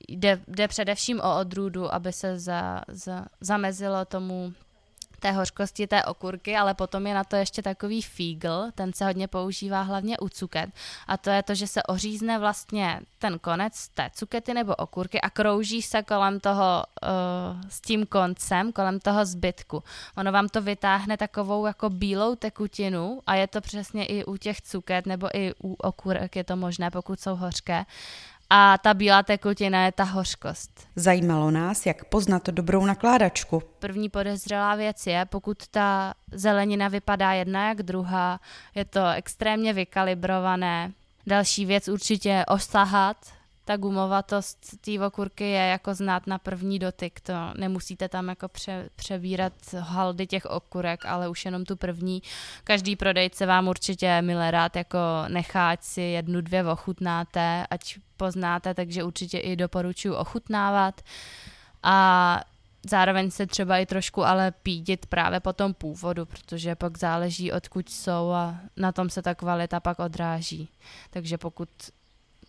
jde, 0.08 0.40
jde 0.48 0.68
především 0.68 1.20
o 1.20 1.38
odrůdu, 1.40 1.94
aby 1.94 2.12
se 2.12 2.38
za, 2.38 2.82
za, 2.88 3.26
zamezilo 3.40 4.04
tomu 4.04 4.52
té 5.20 5.32
hořkosti 5.32 5.86
té 5.86 6.04
okurky, 6.04 6.56
ale 6.56 6.74
potom 6.74 7.06
je 7.06 7.14
na 7.14 7.24
to 7.24 7.36
ještě 7.36 7.62
takový 7.62 8.02
fígl, 8.02 8.70
ten 8.74 8.92
se 8.92 9.04
hodně 9.04 9.28
používá 9.28 9.82
hlavně 9.82 10.18
u 10.18 10.28
cuket 10.28 10.70
a 11.06 11.16
to 11.16 11.30
je 11.30 11.42
to, 11.42 11.54
že 11.54 11.66
se 11.66 11.82
ořízne 11.82 12.38
vlastně 12.38 13.00
ten 13.18 13.38
konec 13.38 13.88
té 13.88 14.10
cukety 14.14 14.54
nebo 14.54 14.74
okurky 14.74 15.20
a 15.20 15.30
krouží 15.30 15.82
se 15.82 16.02
kolem 16.02 16.40
toho 16.40 16.84
uh, 17.02 17.60
s 17.68 17.80
tím 17.80 18.06
koncem, 18.06 18.72
kolem 18.72 19.00
toho 19.00 19.24
zbytku. 19.24 19.82
Ono 20.16 20.32
vám 20.32 20.48
to 20.48 20.62
vytáhne 20.62 21.16
takovou 21.16 21.66
jako 21.66 21.90
bílou 21.90 22.34
tekutinu 22.34 23.20
a 23.26 23.34
je 23.34 23.46
to 23.46 23.60
přesně 23.60 24.06
i 24.06 24.24
u 24.24 24.36
těch 24.36 24.60
cuket 24.60 25.06
nebo 25.06 25.28
i 25.34 25.54
u 25.62 25.74
okurek 25.74 26.36
je 26.36 26.44
to 26.44 26.56
možné, 26.56 26.90
pokud 26.90 27.20
jsou 27.20 27.36
hořké 27.36 27.84
a 28.50 28.78
ta 28.78 28.94
bílá 28.94 29.22
tekutina 29.22 29.84
je 29.84 29.92
ta 29.92 30.04
hořkost. 30.04 30.88
Zajímalo 30.96 31.50
nás, 31.50 31.86
jak 31.86 32.04
poznat 32.04 32.46
dobrou 32.48 32.86
nakládačku. 32.86 33.62
První 33.78 34.08
podezřelá 34.08 34.74
věc 34.74 35.06
je, 35.06 35.24
pokud 35.24 35.68
ta 35.68 36.14
zelenina 36.32 36.88
vypadá 36.88 37.32
jedna 37.32 37.68
jak 37.68 37.82
druhá, 37.82 38.40
je 38.74 38.84
to 38.84 39.08
extrémně 39.14 39.72
vykalibrované. 39.72 40.92
Další 41.26 41.66
věc 41.66 41.88
určitě 41.88 42.44
osahat, 42.48 43.16
ta 43.66 43.76
gumovatost 43.76 44.58
té 44.80 45.06
okurky 45.06 45.44
je 45.44 45.66
jako 45.66 45.94
znát 45.94 46.26
na 46.26 46.38
první 46.38 46.78
dotyk. 46.78 47.20
To 47.20 47.32
nemusíte 47.56 48.08
tam 48.08 48.28
jako 48.28 48.48
pře, 48.48 48.88
přebírat 48.96 49.52
haldy 49.78 50.26
těch 50.26 50.46
okurek, 50.46 51.06
ale 51.06 51.28
už 51.28 51.44
jenom 51.44 51.64
tu 51.64 51.76
první. 51.76 52.22
Každý 52.64 52.96
prodejce 52.96 53.46
vám 53.46 53.68
určitě 53.68 54.22
milé 54.22 54.50
rád 54.50 54.76
jako 54.76 54.98
nechá, 55.28 55.70
ať 55.70 55.82
si 55.82 56.00
jednu, 56.00 56.40
dvě 56.40 56.64
ochutnáte, 56.64 57.66
ať 57.70 57.98
poznáte, 58.16 58.74
takže 58.74 59.04
určitě 59.04 59.38
i 59.38 59.56
doporučuji 59.56 60.14
ochutnávat. 60.14 61.00
A 61.82 62.40
zároveň 62.90 63.30
se 63.30 63.46
třeba 63.46 63.78
i 63.78 63.86
trošku 63.86 64.24
ale 64.24 64.50
pídit 64.50 65.06
právě 65.06 65.40
po 65.40 65.52
tom 65.52 65.74
původu, 65.74 66.26
protože 66.26 66.74
pak 66.74 66.98
záleží, 66.98 67.52
odkud 67.52 67.88
jsou 67.88 68.30
a 68.30 68.56
na 68.76 68.92
tom 68.92 69.10
se 69.10 69.22
ta 69.22 69.34
kvalita 69.34 69.80
pak 69.80 69.98
odráží. 69.98 70.68
Takže 71.10 71.38
pokud 71.38 71.68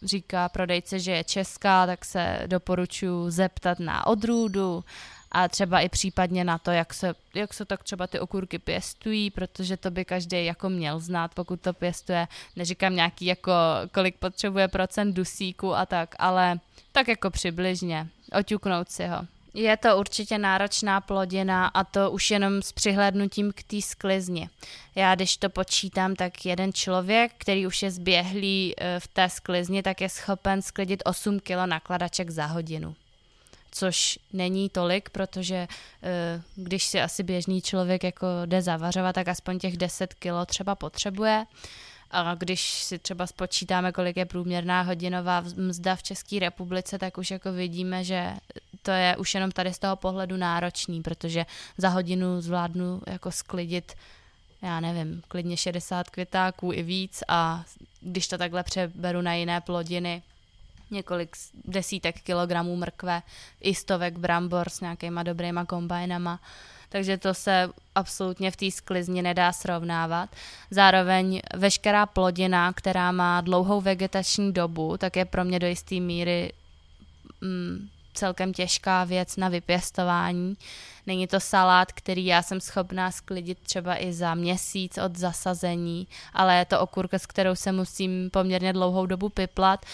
říká 0.04 0.50
prodejce, 0.50 1.00
že 1.00 1.12
je 1.12 1.24
česká, 1.24 1.86
tak 1.86 2.06
se 2.06 2.44
doporučuji 2.48 3.30
zeptat 3.30 3.80
na 3.80 4.08
odrůdu 4.08 4.84
a 5.32 5.48
třeba 5.48 5.80
i 5.80 5.89
případně 5.89 6.44
na 6.44 6.58
to, 6.58 6.72
jak 6.72 6.94
se, 6.94 7.13
jak 7.36 7.54
se 7.54 7.66
tak 7.66 7.84
třeba 7.84 8.08
ty 8.08 8.20
okurky 8.20 8.60
pěstují, 8.60 9.30
protože 9.30 9.77
to 9.77 9.92
by 9.92 10.06
každý 10.06 10.46
jako 10.46 10.70
měl 10.70 11.00
znát, 11.00 11.34
pokud 11.34 11.62
to 11.62 11.74
pěstuje. 11.74 12.27
Neříkám 12.56 12.96
nějaký 12.96 13.25
jako, 13.25 13.51
kolik 13.94 14.18
potřebuje 14.18 14.68
procent 14.68 15.13
dusíku 15.13 15.75
a 15.75 15.86
tak, 15.86 16.16
ale 16.20 16.60
tak 16.92 17.08
jako 17.08 17.30
přibližně, 17.30 18.08
oťuknout 18.39 18.89
si 18.89 19.08
ho. 19.08 19.37
Je 19.58 19.78
to 19.78 19.98
určitě 19.98 20.38
náročná 20.38 21.02
plodina 21.02 21.68
a 21.68 21.84
to 21.84 22.12
už 22.12 22.32
jenom 22.32 22.62
s 22.62 22.72
přihlednutím 22.72 23.52
k 23.56 23.64
té 23.64 23.82
sklizni. 23.82 24.50
Já 24.96 25.16
když 25.16 25.38
to 25.38 25.50
počítám, 25.50 26.16
tak 26.16 26.46
jeden 26.46 26.74
člověk, 26.74 27.32
který 27.38 27.68
už 27.68 27.82
je 27.82 27.92
zběhlý 27.92 28.74
eh, 28.78 29.00
v 29.00 29.08
té 29.08 29.30
sklizni, 29.30 29.84
tak 29.84 30.02
je 30.02 30.10
schopen 30.10 30.62
sklidit 30.62 31.04
8 31.06 31.40
kg 31.40 31.66
nakladaček 31.66 32.30
za 32.30 32.46
hodinu. 32.46 32.96
Což 33.72 34.20
není 34.34 34.70
tolik, 34.70 35.10
protože 35.10 35.68
eh, 36.04 36.42
když 36.56 36.84
si 36.84 37.02
asi 37.02 37.24
běžný 37.24 37.62
člověk 37.62 38.04
jako 38.04 38.28
jde 38.46 38.62
zavařovat, 38.62 39.16
tak 39.16 39.28
aspoň 39.28 39.60
těch 39.60 39.78
10 39.78 40.14
kg 40.14 40.46
třeba 40.46 40.76
potřebuje 40.76 41.46
A 42.12 42.36
když 42.36 42.84
si 42.84 43.00
třeba 43.00 43.28
spočítáme, 43.28 43.92
kolik 43.92 44.18
je 44.18 44.26
průměrná 44.26 44.82
hodinová 44.82 45.42
mzda 45.56 45.96
v 45.96 46.04
České 46.04 46.40
republice, 46.40 47.00
tak 47.00 47.18
už 47.18 47.32
jako 47.32 47.52
vidíme, 47.52 48.04
že 48.04 48.34
to 48.82 48.92
je 48.92 49.18
už 49.18 49.34
jenom 49.34 49.52
tady 49.52 49.74
z 49.74 49.80
toho 49.80 49.96
pohledu 49.96 50.38
náročný, 50.38 51.02
protože 51.02 51.46
za 51.78 51.90
hodinu 51.90 52.42
zvládnu 52.42 53.02
jako 53.08 53.32
sklidit 53.32 53.96
já 54.62 54.80
nevím, 54.80 55.22
klidně 55.28 55.58
60 55.58 56.10
květáků 56.10 56.74
i 56.74 56.84
víc 56.84 57.24
a 57.28 57.64
když 58.02 58.28
to 58.28 58.38
takhle 58.38 58.64
přeberu 58.64 59.22
na 59.22 59.34
jiné 59.34 59.62
plodiny, 59.62 60.24
několik 60.92 61.38
desítek 61.66 62.22
kilogramů 62.22 62.76
mrkve, 62.76 63.22
i 63.62 63.76
stovek 63.76 64.18
brambor 64.18 64.70
s 64.70 64.82
nějakýma 64.82 65.24
dobrýma 65.24 65.66
kombajnama, 65.66 66.40
takže 66.89 67.17
to 67.17 67.34
se 67.34 67.70
absolutně 67.96 68.51
v 68.51 68.56
té 68.56 68.72
sklizni 68.72 69.22
nedá 69.22 69.51
srovnávat. 69.51 70.29
Zároveň 70.72 71.41
veškerá 71.56 72.06
plodina, 72.06 72.74
která 72.74 73.12
má 73.12 73.41
dlouhou 73.41 73.82
vegetační 73.82 74.53
dobu, 74.53 74.98
tak 74.98 75.15
je 75.15 75.25
pro 75.25 75.44
mě 75.44 75.60
do 75.60 75.67
jisté 75.67 76.00
míry 76.00 76.51
mm, 77.41 77.89
celkem 78.13 78.53
těžká 78.53 79.03
věc 79.03 79.38
na 79.38 79.50
vypěstování. 79.50 80.58
Není 81.08 81.27
to 81.27 81.39
salát, 81.39 81.91
který 81.91 82.25
já 82.25 82.41
jsem 82.41 82.62
schopná 82.62 83.12
sklidit 83.12 83.60
třeba 83.60 84.03
i 84.03 84.13
za 84.13 84.36
měsíc 84.36 84.98
od 84.98 85.15
zasazení, 85.15 86.08
ale 86.34 86.58
je 86.58 86.65
to 86.65 86.79
okurka, 86.79 87.20
s 87.20 87.25
kterou 87.25 87.56
se 87.56 87.72
musím 87.72 88.29
poměrně 88.29 88.74
dlouhou 88.74 89.06
dobu 89.06 89.29
piplat. 89.29 89.86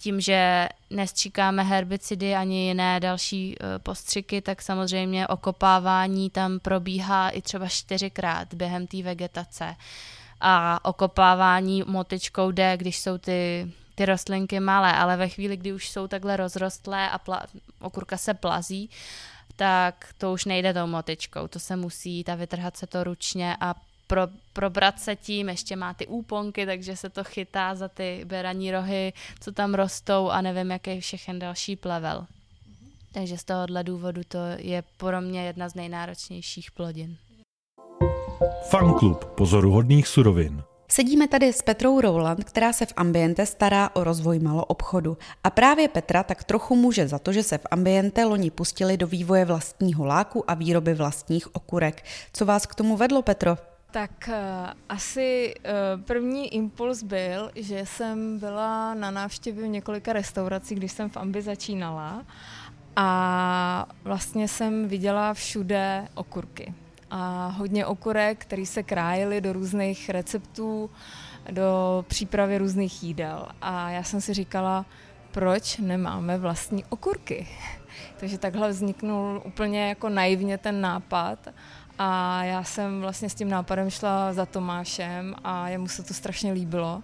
Tím, 0.00 0.20
že 0.20 0.68
nestříkáme 0.90 1.62
herbicidy 1.62 2.34
ani 2.34 2.66
jiné 2.66 3.00
další 3.00 3.56
e, 3.60 3.78
postřiky, 3.78 4.42
tak 4.42 4.62
samozřejmě 4.62 5.26
okopávání 5.26 6.30
tam 6.30 6.60
probíhá 6.60 7.30
i 7.30 7.42
třeba 7.42 7.68
čtyřikrát 7.68 8.54
během 8.54 8.86
té 8.86 9.02
vegetace. 9.02 9.76
A 10.40 10.84
okopávání 10.84 11.82
motičkou 11.86 12.50
jde, 12.50 12.76
když 12.76 12.98
jsou 12.98 13.18
ty 13.18 13.72
ty 13.98 14.06
rostlinky 14.06 14.60
malé, 14.60 14.92
ale 14.92 15.16
ve 15.16 15.28
chvíli, 15.28 15.56
kdy 15.56 15.72
už 15.72 15.90
jsou 15.90 16.06
takhle 16.06 16.36
rozrostlé 16.36 17.10
a 17.10 17.18
pla- 17.18 17.46
okurka 17.80 18.16
se 18.16 18.34
plazí, 18.34 18.90
tak 19.56 20.14
to 20.18 20.32
už 20.32 20.44
nejde 20.44 20.74
tou 20.74 20.86
motičkou, 20.86 21.48
to 21.48 21.58
se 21.58 21.76
musí 21.76 22.10
jít 22.10 22.28
a 22.28 22.34
vytrhat 22.34 22.76
se 22.76 22.86
to 22.86 23.04
ručně 23.04 23.56
a 23.60 23.74
pro, 24.08 24.22
probrat 24.52 25.00
se 25.00 25.16
tím, 25.16 25.48
ještě 25.48 25.76
má 25.76 25.94
ty 25.94 26.06
úponky, 26.06 26.66
takže 26.66 26.96
se 26.96 27.10
to 27.10 27.24
chytá 27.24 27.74
za 27.74 27.88
ty 27.88 28.22
beraní 28.24 28.70
rohy, 28.70 29.12
co 29.40 29.52
tam 29.52 29.74
rostou 29.74 30.28
a 30.28 30.40
nevím, 30.40 30.70
jaký 30.70 30.90
je 30.90 31.00
všechen 31.00 31.38
další 31.38 31.76
plevel. 31.76 32.26
Takže 33.12 33.38
z 33.38 33.44
tohohle 33.44 33.84
důvodu 33.84 34.22
to 34.28 34.38
je 34.56 34.82
pro 34.96 35.20
mě 35.20 35.44
jedna 35.46 35.68
z 35.68 35.74
nejnáročnějších 35.74 36.70
plodin. 36.70 37.16
Fanklub 38.70 39.24
pozoruhodných 39.24 40.08
surovin. 40.08 40.62
Sedíme 40.90 41.28
tady 41.28 41.52
s 41.52 41.62
Petrou 41.62 42.00
Rowland, 42.00 42.44
která 42.44 42.72
se 42.72 42.86
v 42.86 42.92
Ambiente 42.96 43.46
stará 43.46 43.90
o 43.94 44.04
rozvoj 44.04 44.38
maloobchodu. 44.38 45.18
A 45.44 45.50
právě 45.50 45.88
Petra 45.88 46.22
tak 46.22 46.44
trochu 46.44 46.76
může 46.76 47.08
za 47.08 47.18
to, 47.18 47.32
že 47.32 47.42
se 47.42 47.58
v 47.58 47.66
Ambiente 47.70 48.24
loni 48.24 48.50
pustili 48.50 48.96
do 48.96 49.06
vývoje 49.06 49.44
vlastního 49.44 50.04
láku 50.04 50.50
a 50.50 50.54
výroby 50.54 50.94
vlastních 50.94 51.56
okurek. 51.56 52.04
Co 52.32 52.46
vás 52.46 52.66
k 52.66 52.74
tomu 52.74 52.96
vedlo, 52.96 53.22
Petro? 53.22 53.56
Tak 53.90 54.10
uh, 54.28 54.34
asi 54.88 55.54
uh, 55.58 56.02
první 56.02 56.54
impuls 56.54 57.02
byl, 57.02 57.50
že 57.54 57.86
jsem 57.86 58.38
byla 58.38 58.94
na 58.94 59.10
návštěvě 59.10 59.64
v 59.64 59.68
několika 59.68 60.12
restauracích, 60.12 60.78
když 60.78 60.92
jsem 60.92 61.10
v 61.10 61.16
Ambi 61.16 61.42
začínala 61.42 62.24
a 62.96 63.86
vlastně 64.04 64.48
jsem 64.48 64.88
viděla 64.88 65.34
všude 65.34 66.08
okurky 66.14 66.74
a 67.10 67.46
hodně 67.46 67.86
okurek, 67.86 68.38
který 68.38 68.66
se 68.66 68.82
krájely 68.82 69.40
do 69.40 69.52
různých 69.52 70.10
receptů, 70.10 70.90
do 71.50 72.04
přípravy 72.08 72.58
různých 72.58 73.02
jídel. 73.02 73.48
A 73.62 73.90
já 73.90 74.02
jsem 74.02 74.20
si 74.20 74.34
říkala, 74.34 74.86
proč 75.32 75.78
nemáme 75.78 76.38
vlastní 76.38 76.84
okurky? 76.84 77.48
Takže 78.16 78.38
takhle 78.38 78.68
vzniknul 78.68 79.42
úplně 79.44 79.88
jako 79.88 80.08
naivně 80.08 80.58
ten 80.58 80.80
nápad 80.80 81.48
a 81.98 82.44
já 82.44 82.64
jsem 82.64 83.00
vlastně 83.00 83.30
s 83.30 83.34
tím 83.34 83.48
nápadem 83.48 83.90
šla 83.90 84.32
za 84.32 84.46
Tomášem 84.46 85.34
a 85.44 85.68
jemu 85.68 85.88
se 85.88 86.02
to 86.02 86.14
strašně 86.14 86.52
líbilo. 86.52 87.02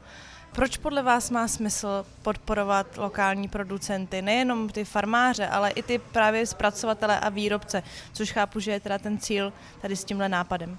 Proč 0.53 0.77
podle 0.77 1.03
vás 1.03 1.31
má 1.31 1.49
smysl 1.49 2.07
podporovat 2.23 2.99
lokální 2.99 3.49
producenty, 3.49 4.23
nejenom 4.23 4.69
ty 4.69 4.85
farmáře, 4.85 5.47
ale 5.47 5.71
i 5.71 5.83
ty 5.83 5.99
právě 5.99 6.47
zpracovatele 6.47 7.21
a 7.21 7.29
výrobce, 7.29 7.83
což 8.13 8.33
chápu, 8.33 8.61
že 8.61 8.71
je 8.71 8.81
teda 8.81 8.99
ten 8.99 9.19
cíl 9.19 9.53
tady 9.81 9.97
s 9.97 10.05
tímhle 10.05 10.29
nápadem? 10.29 10.79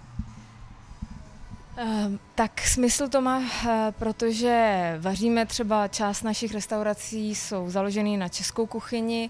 Ehm, 1.77 2.19
tak 2.35 2.61
smysl 2.61 3.07
to 3.07 3.21
má, 3.21 3.41
eh, 3.67 3.93
protože 3.99 4.97
vaříme 4.99 5.45
třeba 5.45 5.87
část 5.87 6.23
našich 6.23 6.53
restaurací 6.53 7.35
jsou 7.35 7.69
založený 7.69 8.17
na 8.17 8.27
českou 8.27 8.65
kuchyni 8.65 9.29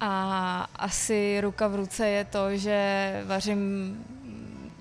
a 0.00 0.68
asi 0.76 1.40
ruka 1.40 1.68
v 1.68 1.74
ruce 1.74 2.08
je 2.08 2.24
to, 2.24 2.56
že 2.56 3.22
vařím 3.26 3.96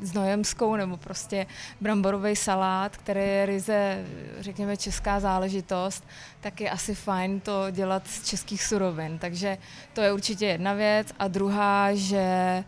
znojemskou 0.01 0.75
nebo 0.75 0.97
prostě 0.97 1.45
bramborový 1.81 2.35
salát, 2.35 2.97
který 2.97 3.19
je 3.19 3.45
ryze, 3.45 4.05
řekněme, 4.39 4.77
česká 4.77 5.19
záležitost, 5.19 6.03
tak 6.41 6.61
je 6.61 6.69
asi 6.69 6.95
fajn 6.95 7.39
to 7.39 7.71
dělat 7.71 8.07
z 8.07 8.27
českých 8.27 8.63
surovin. 8.63 9.19
Takže 9.19 9.57
to 9.93 10.01
je 10.01 10.13
určitě 10.13 10.45
jedna 10.45 10.73
věc. 10.73 11.07
A 11.19 11.27
druhá, 11.27 11.89
že 11.93 12.63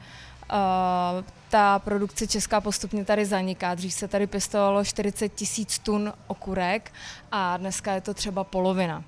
uh, 0.51 0.57
ta 1.49 1.79
produkce 1.79 2.27
česká 2.27 2.61
postupně 2.61 3.05
tady 3.05 3.25
zaniká. 3.25 3.75
Dřív 3.75 3.93
se 3.93 4.07
tady 4.07 4.27
pěstovalo 4.27 4.85
40 4.85 5.29
tisíc 5.29 5.79
tun 5.79 6.13
okurek 6.27 6.91
a 7.31 7.57
dneska 7.57 7.93
je 7.93 8.01
to 8.01 8.13
třeba 8.13 8.43
polovina 8.43 9.03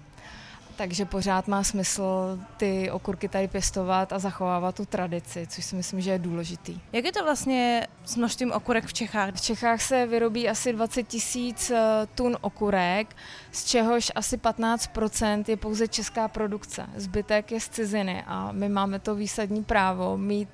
takže 0.80 1.06
pořád 1.06 1.48
má 1.48 1.64
smysl 1.64 2.40
ty 2.58 2.92
okurky 2.92 3.28
tady 3.28 3.48
pěstovat 3.48 4.14
a 4.14 4.20
zachovávat 4.20 4.76
tu 4.76 4.86
tradici, 4.86 5.48
což 5.48 5.66
si 5.66 5.76
myslím, 5.76 6.02
že 6.02 6.12
je 6.12 6.20
důležitý. 6.20 6.82
Jak 6.94 7.06
je 7.06 7.12
to 7.12 7.24
vlastně 7.24 7.88
s 8.06 8.16
množstvím 8.16 8.52
okurek 8.52 8.86
v 8.86 8.94
Čechách? 8.94 9.36
V 9.36 9.42
Čechách 9.42 9.82
se 9.82 10.08
vyrobí 10.08 10.50
asi 10.50 10.74
20 10.74 11.04
tisíc 11.04 11.72
eh, 11.72 12.08
tun 12.16 12.38
okurek, 12.42 13.16
z 13.52 13.66
čehož 13.66 14.12
asi 14.16 14.38
15% 14.38 15.44
je 15.48 15.58
pouze 15.58 15.88
česká 15.88 16.28
produkce. 16.28 16.86
Zbytek 16.96 17.52
je 17.52 17.60
z 17.60 17.70
ciziny 17.70 18.24
a 18.28 18.52
my 18.52 18.70
máme 18.70 19.00
to 19.00 19.16
výsadní 19.16 19.64
právo 19.64 20.18
mít 20.18 20.50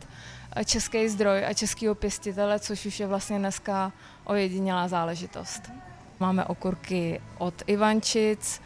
eh, 0.56 0.66
český 0.66 1.10
zdroj 1.10 1.46
a 1.46 1.54
českého 1.54 1.96
pěstitele, 1.96 2.60
což 2.60 2.86
už 2.86 3.00
je 3.00 3.08
vlastně 3.08 3.40
dneska 3.40 3.92
ojedinělá 4.24 4.88
záležitost. 4.88 5.72
Máme 6.20 6.46
okurky 6.46 7.22
od 7.38 7.64
Ivančic, 7.68 8.62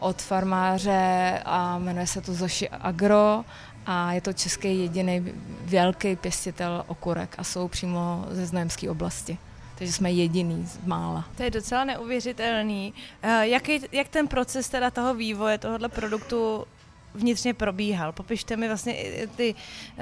od 0.00 0.22
farmáře 0.22 1.42
a 1.44 1.78
jmenuje 1.78 2.06
se 2.06 2.20
to 2.20 2.34
Zoši 2.34 2.68
Agro 2.68 3.44
a 3.86 4.12
je 4.12 4.20
to 4.20 4.32
český 4.32 4.80
jediný 4.80 5.32
velký 5.64 6.16
pěstitel 6.16 6.84
okurek 6.86 7.34
a 7.38 7.44
jsou 7.44 7.68
přímo 7.68 8.26
ze 8.30 8.46
Znojemské 8.46 8.90
oblasti. 8.90 9.38
Takže 9.78 9.92
jsme 9.92 10.12
jediný 10.12 10.66
z 10.66 10.86
mála. 10.86 11.24
To 11.36 11.42
je 11.42 11.50
docela 11.50 11.84
neuvěřitelný. 11.84 12.94
Eh, 13.22 13.48
jaký, 13.48 13.80
jak 13.92 14.08
ten 14.08 14.28
proces 14.28 14.68
teda 14.68 14.90
toho 14.90 15.14
vývoje 15.14 15.58
tohohle 15.58 15.88
produktu 15.88 16.66
vnitřně 17.14 17.54
probíhal? 17.54 18.12
Popište 18.12 18.56
mi 18.56 18.68
vlastně 18.68 18.94
ty 19.36 19.54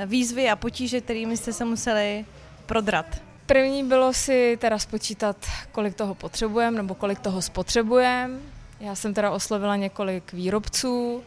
výzvy 0.06 0.50
a 0.50 0.56
potíže, 0.56 1.00
kterými 1.00 1.36
jste 1.36 1.52
se 1.52 1.64
museli 1.64 2.24
prodrat. 2.66 3.06
První 3.46 3.84
bylo 3.84 4.12
si 4.12 4.58
teda 4.60 4.78
spočítat, 4.78 5.36
kolik 5.72 5.94
toho 5.94 6.14
potřebujeme 6.14 6.76
nebo 6.76 6.94
kolik 6.94 7.18
toho 7.18 7.42
spotřebujeme 7.42 8.53
já 8.84 8.94
jsem 8.94 9.14
teda 9.14 9.30
oslovila 9.30 9.76
několik 9.76 10.32
výrobců, 10.32 11.22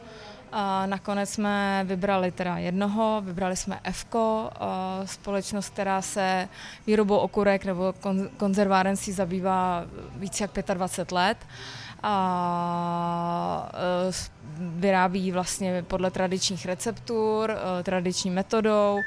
a 0.51 0.85
nakonec 0.85 1.29
jsme 1.29 1.83
vybrali 1.87 2.31
teda 2.31 2.57
jednoho, 2.57 3.21
vybrali 3.25 3.55
jsme 3.55 3.79
EFKO, 3.83 4.49
společnost, 5.05 5.69
která 5.69 6.01
se 6.01 6.49
výrobou 6.87 7.17
okurek 7.17 7.65
nebo 7.65 7.93
konzervárenství 8.37 9.13
zabývá 9.13 9.85
více 10.15 10.43
jak 10.43 10.51
25 10.73 11.11
let 11.11 11.37
a 12.03 13.69
e, 14.09 14.11
vyrábí 14.59 15.31
vlastně 15.31 15.83
podle 15.87 16.11
tradičních 16.11 16.65
receptur, 16.65 17.51
e, 17.51 17.83
tradiční 17.83 18.31
metodou 18.31 18.99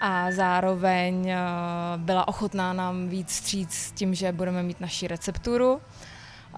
a 0.00 0.32
zároveň 0.32 1.28
e, 1.28 1.38
byla 1.96 2.28
ochotná 2.28 2.72
nám 2.72 3.08
víc 3.08 3.30
stříct 3.30 3.94
tím, 3.94 4.14
že 4.14 4.32
budeme 4.32 4.62
mít 4.62 4.80
naši 4.80 5.08
recepturu. 5.08 5.80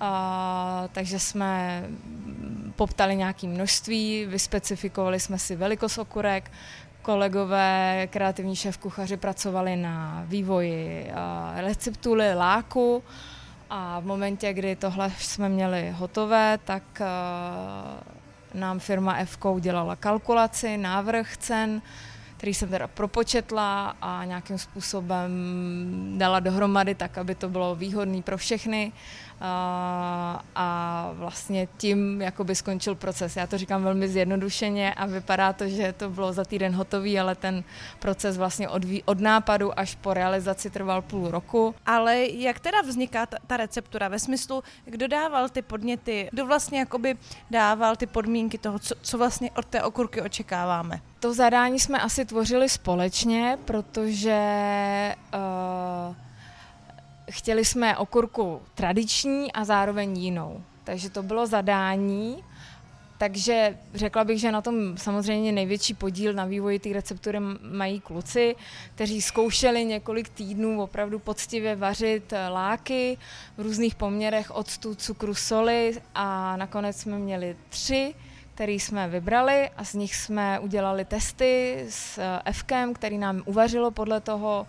A, 0.01 0.89
takže 0.93 1.19
jsme 1.19 1.85
poptali 2.77 3.17
nějaké 3.17 3.47
množství, 3.47 4.25
vyspecifikovali 4.25 5.21
jsme 5.21 5.39
si 5.39 5.57
velikost 5.57 5.99
okurek, 5.99 6.51
kolegové, 7.03 8.09
kreativní 8.11 8.57
šéf 8.57 8.79
kuchaři 8.79 9.17
pracovali 9.17 9.77
na 9.77 10.25
vývoji 10.27 11.11
receptury 11.57 12.35
láku. 12.35 13.03
A 13.71 14.01
v 14.01 14.05
momentě, 14.05 14.53
kdy 14.53 14.77
tohle 14.77 15.13
jsme 15.19 15.49
měli 15.49 15.91
hotové, 15.91 16.59
tak 16.65 16.83
nám 18.55 18.79
firma 18.79 19.17
F 19.17 19.39
udělala 19.45 19.97
kalkulaci, 19.97 20.77
návrh 20.77 21.37
cen, 21.37 21.83
který 22.37 22.55
jsem 22.55 22.69
teda 22.69 22.87
propočetla 22.87 23.97
a 24.03 24.25
nějakým 24.25 24.59
způsobem 24.59 25.31
dala 26.19 26.41
dohromady 26.41 26.95
tak, 26.95 27.19
aby 27.19 27.35
to 27.35 27.49
bylo 27.49 27.75
výhodné 27.75 28.23
pro 28.23 28.39
všechny 28.39 28.93
a, 29.41 30.43
a 30.55 31.11
vlastně 31.13 31.69
tím 31.77 32.23
jakoby 32.23 32.55
skončil 32.55 32.95
proces. 32.95 33.37
Já 33.37 33.47
to 33.47 33.59
říkám 33.59 33.83
velmi 33.83 34.09
zjednodušeně 34.09 34.95
a 34.95 35.07
vypadá 35.07 35.53
to, 35.53 35.69
že 35.69 35.93
to 35.93 36.11
bylo 36.11 36.33
za 36.33 36.45
týden 36.45 36.75
hotový, 36.75 37.19
ale 37.21 37.35
ten 37.35 37.65
proces 37.99 38.37
vlastně 38.37 38.69
od, 38.69 38.83
od 39.05 39.21
nápadu 39.21 39.79
až 39.79 39.95
po 39.95 40.15
realizaci 40.15 40.71
trval 40.71 41.03
půl 41.03 41.31
roku. 41.31 41.75
Ale 41.87 42.25
jak 42.27 42.61
teda 42.61 42.81
vzniká 42.81 43.27
ta, 43.27 43.37
ta 43.47 43.57
receptura? 43.57 44.09
Ve 44.09 44.19
smyslu, 44.19 44.63
kdo 44.85 45.09
dával 45.09 45.49
ty 45.49 45.63
podněty, 45.63 46.29
kdo 46.33 46.47
vlastně 46.47 46.79
jakoby 46.79 47.17
dával 47.51 47.97
ty 47.97 48.07
podmínky 48.07 48.59
toho, 48.59 48.79
co, 48.79 48.95
co 49.03 49.19
vlastně 49.19 49.51
od 49.51 49.65
té 49.67 49.83
okurky 49.83 50.23
očekáváme? 50.23 51.01
To 51.21 51.35
zadání 51.35 51.81
jsme 51.81 51.99
asi 52.01 52.25
tvořili 52.25 52.69
společně, 52.69 53.59
protože 53.65 54.41
uh, 55.35 56.17
chtěli 57.31 57.65
jsme 57.65 57.97
okurku 57.97 58.63
tradiční 58.75 59.53
a 59.53 59.65
zároveň 59.65 60.19
jinou. 60.19 60.63
Takže 60.85 61.11
to 61.11 61.23
bylo 61.23 61.47
zadání. 61.47 62.45
Takže 63.19 63.79
řekla 63.95 64.25
bych, 64.25 64.41
že 64.41 64.53
na 64.53 64.63
tom 64.63 64.99
samozřejmě 64.99 65.53
největší 65.53 65.95
podíl 65.95 66.33
na 66.33 66.45
vývoji 66.45 66.79
té 66.79 66.93
receptury 66.93 67.41
mají 67.61 68.01
kluci, 68.01 68.57
kteří 68.95 69.23
zkoušeli 69.23 69.85
několik 69.85 70.29
týdnů 70.29 70.83
opravdu 70.83 71.19
poctivě 71.19 71.77
vařit 71.77 72.33
eh, 72.33 72.49
láky 72.49 73.19
v 73.57 73.61
různých 73.61 73.95
poměrech 73.95 74.51
octu, 74.51 74.95
cukru, 74.95 75.35
soli 75.35 76.01
a 76.15 76.57
nakonec 76.57 76.97
jsme 76.97 77.19
měli 77.19 77.57
tři 77.69 78.15
který 78.57 78.81
jsme 78.81 79.09
vybrali 79.09 79.71
a 79.77 79.85
z 79.85 79.95
nich 79.95 80.17
jsme 80.17 80.61
udělali 80.61 81.05
testy 81.05 81.85
s 81.89 82.19
eh, 82.19 82.53
Fkem, 82.53 82.95
který 82.95 83.19
nám 83.19 83.43
uvařilo 83.45 83.91
podle 83.91 84.21
toho 84.21 84.67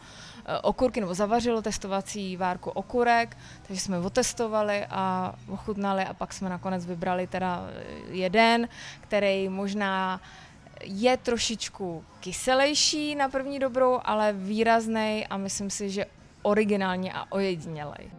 okurky, 0.61 1.01
nebo 1.01 1.13
zavařilo 1.13 1.61
testovací 1.61 2.37
várku 2.37 2.69
okurek, 2.69 3.37
takže 3.67 3.81
jsme 3.81 3.99
otestovali 3.99 4.85
a 4.89 5.33
ochutnali 5.49 6.03
a 6.03 6.13
pak 6.13 6.33
jsme 6.33 6.49
nakonec 6.49 6.85
vybrali 6.85 7.27
teda 7.27 7.67
eh, 7.69 7.83
jeden, 8.09 8.67
který 9.01 9.49
možná 9.49 10.21
je 10.83 11.17
trošičku 11.17 12.03
kyselejší 12.19 13.15
na 13.15 13.29
první 13.29 13.59
dobrou, 13.59 13.99
ale 14.03 14.33
výrazný 14.33 15.27
a 15.29 15.37
myslím 15.37 15.69
si, 15.69 15.89
že 15.89 16.05
originální 16.43 17.11
a 17.11 17.25
ojedinělej 17.29 18.11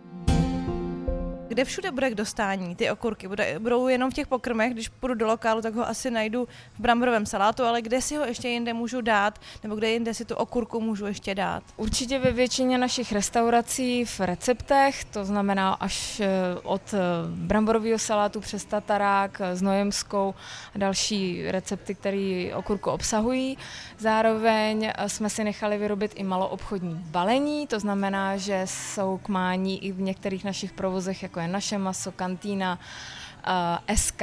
kde 1.48 1.64
všude 1.64 1.90
bude 1.90 2.10
k 2.10 2.14
dostání 2.14 2.76
ty 2.76 2.90
okurky? 2.90 3.28
Bude, 3.28 3.58
budou 3.58 3.88
jenom 3.88 4.10
v 4.10 4.14
těch 4.14 4.26
pokrmech, 4.26 4.72
když 4.72 4.88
půjdu 4.88 5.14
do 5.14 5.26
lokálu, 5.26 5.62
tak 5.62 5.74
ho 5.74 5.88
asi 5.88 6.10
najdu 6.10 6.48
v 6.74 6.80
bramborovém 6.80 7.26
salátu, 7.26 7.64
ale 7.64 7.82
kde 7.82 8.02
si 8.02 8.16
ho 8.16 8.24
ještě 8.24 8.48
jinde 8.48 8.72
můžu 8.72 9.00
dát, 9.00 9.38
nebo 9.62 9.76
kde 9.76 9.90
jinde 9.90 10.14
si 10.14 10.24
tu 10.24 10.34
okurku 10.34 10.80
můžu 10.80 11.06
ještě 11.06 11.34
dát? 11.34 11.62
Určitě 11.76 12.18
ve 12.18 12.32
většině 12.32 12.78
našich 12.78 13.12
restaurací 13.12 14.04
v 14.04 14.20
receptech, 14.20 15.04
to 15.04 15.24
znamená 15.24 15.72
až 15.72 16.20
eh, 16.20 16.28
od 16.62 16.94
eh, 16.94 16.98
bramborového 17.28 17.98
salátu 17.98 18.40
přes 18.40 18.64
tatarák, 18.64 19.40
eh, 19.40 19.56
znojemskou 19.56 20.34
a 20.74 20.78
další 20.78 21.50
recepty, 21.50 21.94
které 21.94 22.50
okurku 22.54 22.90
obsahují. 22.90 23.58
Zároveň 23.98 24.92
jsme 25.06 25.30
si 25.30 25.44
nechali 25.44 25.78
vyrobit 25.78 26.12
i 26.14 26.24
maloobchodní 26.24 26.94
balení, 26.94 27.66
to 27.66 27.80
znamená, 27.80 28.36
že 28.36 28.62
jsou 28.64 29.18
k 29.22 29.28
mání 29.28 29.84
i 29.84 29.92
v 29.92 30.00
některých 30.00 30.44
našich 30.44 30.72
provozech, 30.72 31.22
jako 31.22 31.37
je 31.40 31.48
naše 31.48 31.78
maso, 31.78 32.12
kantýna, 32.12 32.78
uh, 32.78 33.96
SK 33.96 34.22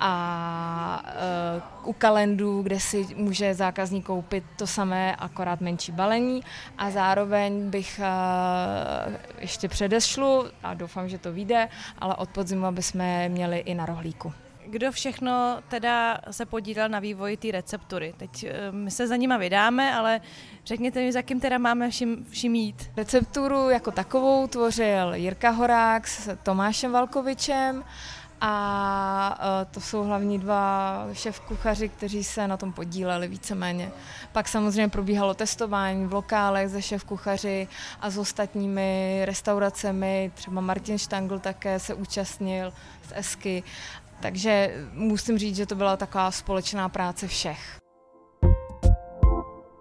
a 0.00 1.02
uh, 1.82 1.88
u 1.88 1.92
kalendů, 1.92 2.62
kde 2.62 2.80
si 2.80 3.06
může 3.16 3.54
zákazník 3.54 4.06
koupit 4.06 4.44
to 4.56 4.66
samé, 4.66 5.16
akorát 5.16 5.60
menší 5.60 5.92
balení. 5.92 6.40
A 6.78 6.90
zároveň 6.90 7.70
bych 7.70 8.00
uh, 8.00 9.14
ještě 9.38 9.68
předešlu 9.68 10.44
a 10.62 10.74
doufám, 10.74 11.08
že 11.08 11.18
to 11.18 11.32
vyjde, 11.32 11.68
ale 11.98 12.14
od 12.14 12.28
podzimu, 12.28 12.66
jsme 12.80 13.28
měli 13.28 13.58
i 13.58 13.74
na 13.74 13.86
rohlíku 13.86 14.32
kdo 14.68 14.92
všechno 14.92 15.58
teda 15.68 16.18
se 16.30 16.46
podílel 16.46 16.88
na 16.88 16.98
vývoji 16.98 17.36
té 17.36 17.50
receptury. 17.50 18.14
Teď 18.16 18.46
my 18.70 18.90
se 18.90 19.06
za 19.06 19.16
nima 19.16 19.36
vydáme, 19.36 19.94
ale 19.94 20.20
řekněte 20.64 21.00
mi, 21.00 21.12
za 21.12 21.22
kým 21.22 21.40
teda 21.40 21.58
máme 21.58 21.90
všim, 21.90 22.26
všim 22.30 22.54
jít. 22.54 22.90
Recepturu 22.96 23.70
jako 23.70 23.90
takovou 23.90 24.46
tvořil 24.46 25.14
Jirka 25.14 25.50
Horák 25.50 26.08
s 26.08 26.36
Tomášem 26.42 26.92
Valkovičem 26.92 27.84
a 28.40 29.38
e, 29.62 29.64
to 29.64 29.80
jsou 29.80 30.02
hlavní 30.04 30.38
dva 30.38 31.06
šéf 31.12 31.40
kuchaři, 31.40 31.88
kteří 31.88 32.24
se 32.24 32.48
na 32.48 32.56
tom 32.56 32.72
podíleli 32.72 33.28
víceméně. 33.28 33.90
Pak 34.32 34.48
samozřejmě 34.48 34.88
probíhalo 34.88 35.34
testování 35.34 36.06
v 36.06 36.12
lokálech 36.12 36.68
ze 36.68 36.82
šéf 36.82 37.04
kuchaři 37.04 37.68
a 38.00 38.10
s 38.10 38.18
ostatními 38.18 39.22
restauracemi, 39.24 40.30
třeba 40.34 40.60
Martin 40.60 40.98
Štangl 40.98 41.38
také 41.38 41.78
se 41.78 41.94
účastnil 41.94 42.72
z 43.08 43.12
Esky 43.14 43.62
takže 44.20 44.84
musím 44.92 45.38
říct, 45.38 45.56
že 45.56 45.66
to 45.66 45.74
byla 45.74 45.96
taková 45.96 46.30
společná 46.30 46.88
práce 46.88 47.28
všech. 47.28 47.78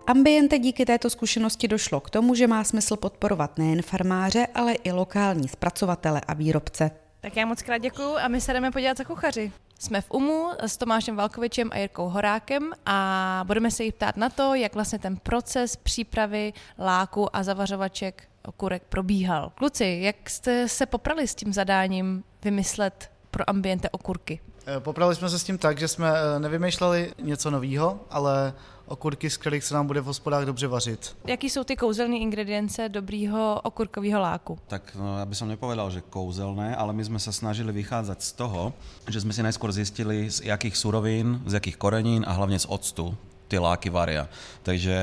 Ambiente 0.08 0.60
díky 0.60 0.86
této 0.86 1.10
zkušenosti 1.10 1.68
došlo 1.68 2.00
k 2.00 2.10
tomu, 2.10 2.36
že 2.36 2.48
má 2.48 2.64
smysl 2.64 2.98
podporovat 2.98 3.58
nejen 3.58 3.82
farmáře, 3.82 4.48
ale 4.56 4.74
i 4.74 4.92
lokální 4.92 5.48
zpracovatele 5.48 6.22
a 6.28 6.34
výrobce. 6.34 6.92
Tak 7.22 7.38
já 7.38 7.46
moc 7.46 7.62
krát 7.62 7.78
děkuju 7.78 8.18
a 8.18 8.28
my 8.28 8.42
se 8.42 8.54
jdeme 8.54 8.72
podívat 8.72 8.98
za 8.98 9.04
kuchaři. 9.04 9.52
Jsme 9.80 10.02
v 10.02 10.12
UMU 10.12 10.50
s 10.60 10.78
Tomášem 10.78 11.16
Valkovičem 11.16 11.70
a 11.74 11.78
Jirkou 11.78 12.10
Horákem 12.10 12.74
a 12.86 13.44
budeme 13.48 13.72
se 13.72 13.84
jich 13.84 13.94
ptát 13.94 14.18
na 14.18 14.30
to, 14.30 14.54
jak 14.54 14.74
vlastně 14.74 15.00
ten 15.00 15.18
proces 15.18 15.76
přípravy 15.76 16.54
láku 16.80 17.36
a 17.36 17.44
zavařovaček 17.44 18.24
okurek 18.46 18.84
probíhal. 18.90 19.52
Kluci, 19.56 20.00
jak 20.02 20.30
jste 20.30 20.68
se 20.68 20.86
poprali 20.86 21.28
s 21.28 21.36
tím 21.36 21.54
zadáním 21.54 22.24
vymyslet 22.44 23.12
pro 23.36 23.50
ambiente 23.50 23.90
okurky? 23.90 24.40
Eh, 24.68 24.80
poprali 24.80 25.16
jsme 25.16 25.30
se 25.30 25.40
s 25.40 25.44
tím 25.44 25.58
tak, 25.58 25.80
že 25.80 25.88
jsme 25.88 26.10
eh, 26.10 26.40
nevymýšleli 26.40 27.14
něco 27.22 27.52
nového, 27.52 28.00
ale 28.10 28.54
okurky, 28.86 29.30
z 29.30 29.38
kterých 29.38 29.64
se 29.64 29.74
nám 29.74 29.88
bude 29.88 30.02
v 30.02 30.06
hospodách 30.06 30.46
dobře 30.46 30.68
vařit. 30.68 31.16
Jaký 31.26 31.50
jsou 31.50 31.64
ty 31.64 31.76
kouzelné 31.76 32.18
ingredience 32.18 32.90
dobrýho 32.90 33.62
okurkového 33.64 34.22
láku? 34.22 34.60
Tak 34.68 34.96
no, 35.00 35.20
já 35.20 35.26
bych 35.26 35.42
nepovedal, 35.42 35.92
že 35.92 36.02
kouzelné, 36.02 36.76
ale 36.76 36.94
my 36.94 37.06
jsme 37.06 37.20
se 37.20 37.34
snažili 37.34 37.74
vycházet 37.74 38.24
z 38.24 38.32
toho, 38.32 38.74
že 39.10 39.22
jsme 39.22 39.34
si 39.34 39.44
najskôr 39.44 39.72
zjistili, 39.72 40.30
z 40.32 40.42
jakých 40.42 40.78
surovín, 40.78 41.42
z 41.46 41.54
jakých 41.54 41.78
korenín 41.78 42.26
a 42.28 42.32
hlavně 42.32 42.60
z 42.60 42.66
octu 42.70 43.18
ty 43.46 43.62
láky 43.62 43.94
varia. 43.94 44.26
Takže 44.66 44.98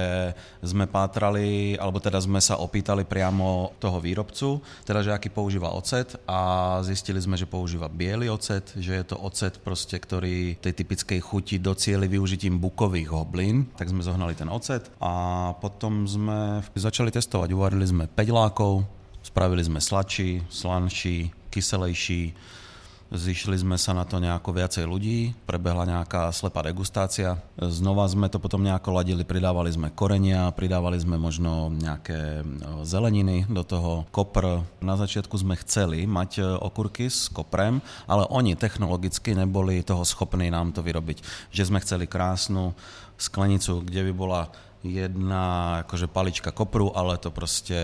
sme 0.62 0.90
pátrali, 0.90 1.78
alebo 1.78 2.02
teda 2.02 2.18
sme 2.18 2.42
sa 2.42 2.59
opýtali 2.59 3.07
priamo 3.07 3.74
toho 3.78 4.02
výrobcu, 4.02 4.59
teda 4.83 5.00
že 5.07 5.14
aký 5.14 5.31
používa 5.31 5.70
ocet 5.70 6.18
a 6.26 6.78
zistili 6.83 7.22
sme, 7.22 7.38
že 7.38 7.46
používa 7.46 7.87
biely 7.87 8.26
ocet, 8.26 8.74
že 8.74 8.98
je 8.98 9.05
to 9.07 9.16
ocet 9.22 9.62
proste, 9.62 9.94
ktorý 9.94 10.59
tej 10.59 10.74
typickej 10.74 11.20
chuti 11.22 11.62
docieli 11.62 12.11
využitím 12.11 12.59
bukových 12.59 13.14
hoblín, 13.14 13.70
tak 13.78 13.90
sme 13.90 14.02
zohnali 14.02 14.35
ten 14.35 14.50
ocet 14.50 14.90
a 14.98 15.55
potom 15.62 16.05
sme 16.11 16.66
začali 16.74 17.14
testovať. 17.14 17.55
Uvarili 17.55 17.87
sme 17.87 18.11
5 18.11 18.18
lákov, 18.35 18.83
spravili 19.22 19.62
sme 19.62 19.78
sladší, 19.78 20.42
slanší, 20.50 21.31
kyselejší, 21.55 22.35
Zišli 23.12 23.61
sme 23.61 23.77
sa 23.77 23.92
na 23.92 24.09
to 24.09 24.16
nejako 24.16 24.57
viacej 24.57 24.88
ľudí, 24.88 25.37
prebehla 25.44 25.85
nejaká 25.85 26.33
slepá 26.33 26.64
degustácia. 26.64 27.37
Znova 27.61 28.09
sme 28.09 28.33
to 28.33 28.40
potom 28.40 28.64
nejako 28.64 28.96
ladili, 28.96 29.20
pridávali 29.20 29.68
sme 29.68 29.92
korenia, 29.92 30.48
pridávali 30.57 30.96
sme 30.96 31.20
možno 31.20 31.68
nejaké 31.68 32.40
e, 32.40 32.44
zeleniny 32.88 33.44
do 33.53 33.61
toho, 33.68 34.09
kopr. 34.09 34.64
Na 34.81 34.96
začiatku 34.96 35.37
sme 35.37 35.61
chceli 35.61 36.09
mať 36.09 36.31
e, 36.40 36.42
okurky 36.57 37.12
s 37.12 37.29
koprem, 37.29 37.85
ale 38.09 38.25
oni 38.33 38.57
technologicky 38.57 39.37
neboli 39.37 39.85
toho 39.85 40.09
schopní 40.09 40.48
nám 40.48 40.72
to 40.72 40.81
vyrobiť. 40.81 41.53
Že 41.53 41.68
sme 41.68 41.85
chceli 41.85 42.09
krásnu 42.09 42.72
sklenicu, 43.20 43.85
kde 43.85 44.09
by 44.09 44.12
bola 44.16 44.48
jedna 44.85 45.79
akože 45.87 46.07
palička 46.07 46.51
kopru, 46.51 46.90
ale 46.97 47.18
to 47.18 47.31
prostě 47.31 47.79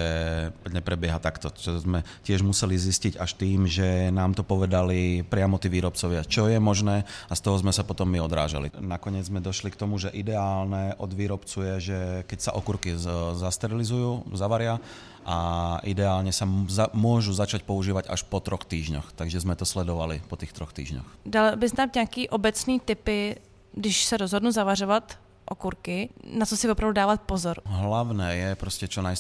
neprebieha 0.71 1.19
takto. 1.19 1.51
Čo 1.51 1.79
sme 1.79 2.03
tiež 2.27 2.43
museli 2.43 2.75
zistiť 2.79 3.17
až 3.23 3.39
tým, 3.39 3.71
že 3.71 4.11
nám 4.11 4.35
to 4.35 4.43
povedali 4.43 5.23
priamo 5.23 5.59
tí 5.59 5.71
výrobcovia, 5.71 6.27
čo 6.27 6.51
je 6.51 6.59
možné 6.59 7.07
a 7.31 7.35
z 7.35 7.41
toho 7.41 7.59
sme 7.59 7.73
sa 7.73 7.87
potom 7.87 8.11
my 8.11 8.21
odrážali. 8.21 8.75
Nakoniec 8.79 9.31
sme 9.31 9.39
došli 9.39 9.71
k 9.71 9.79
tomu, 9.79 9.99
že 9.99 10.11
ideálne 10.11 10.99
od 10.99 11.11
výrobcu 11.15 11.63
je, 11.63 11.75
že 11.81 11.99
keď 12.27 12.39
sa 12.41 12.53
okurky 12.59 12.99
zasterilizujú, 13.35 14.35
zavaria, 14.35 14.83
a 15.29 15.79
ideálně 15.85 16.33
se 16.33 16.45
můžu 16.93 17.33
začať 17.33 17.63
používat 17.63 18.05
až 18.09 18.23
po 18.23 18.41
troch 18.41 18.65
týždňoch, 18.65 19.13
takže 19.13 19.41
jsme 19.41 19.57
to 19.57 19.67
sledovali 19.67 20.23
po 20.29 20.37
těch 20.37 20.53
troch 20.53 20.73
týždňoch. 20.73 21.05
Dal 21.27 21.57
bys 21.57 21.77
nám 21.77 21.91
nějaký 21.95 22.29
obecný 22.29 22.81
typy, 22.81 23.37
když 23.73 24.05
se 24.05 24.17
rozhodnu 24.17 24.51
zavařovat 24.51 25.19
okurky, 25.51 26.09
na 26.35 26.47
co 26.47 26.57
si 26.57 26.71
opravdu 26.71 26.93
dávat 26.93 27.21
pozor? 27.21 27.61
Hlavné 27.65 28.37
je 28.37 28.57
prostě 28.57 28.89
čo 28.89 29.03
naj, 29.03 29.17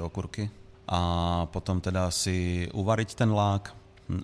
okurky 0.00 0.50
a 0.88 1.00
potom 1.46 1.80
teda 1.80 2.10
si 2.10 2.68
uvariť 2.74 3.14
ten 3.14 3.32
lák. 3.32 3.74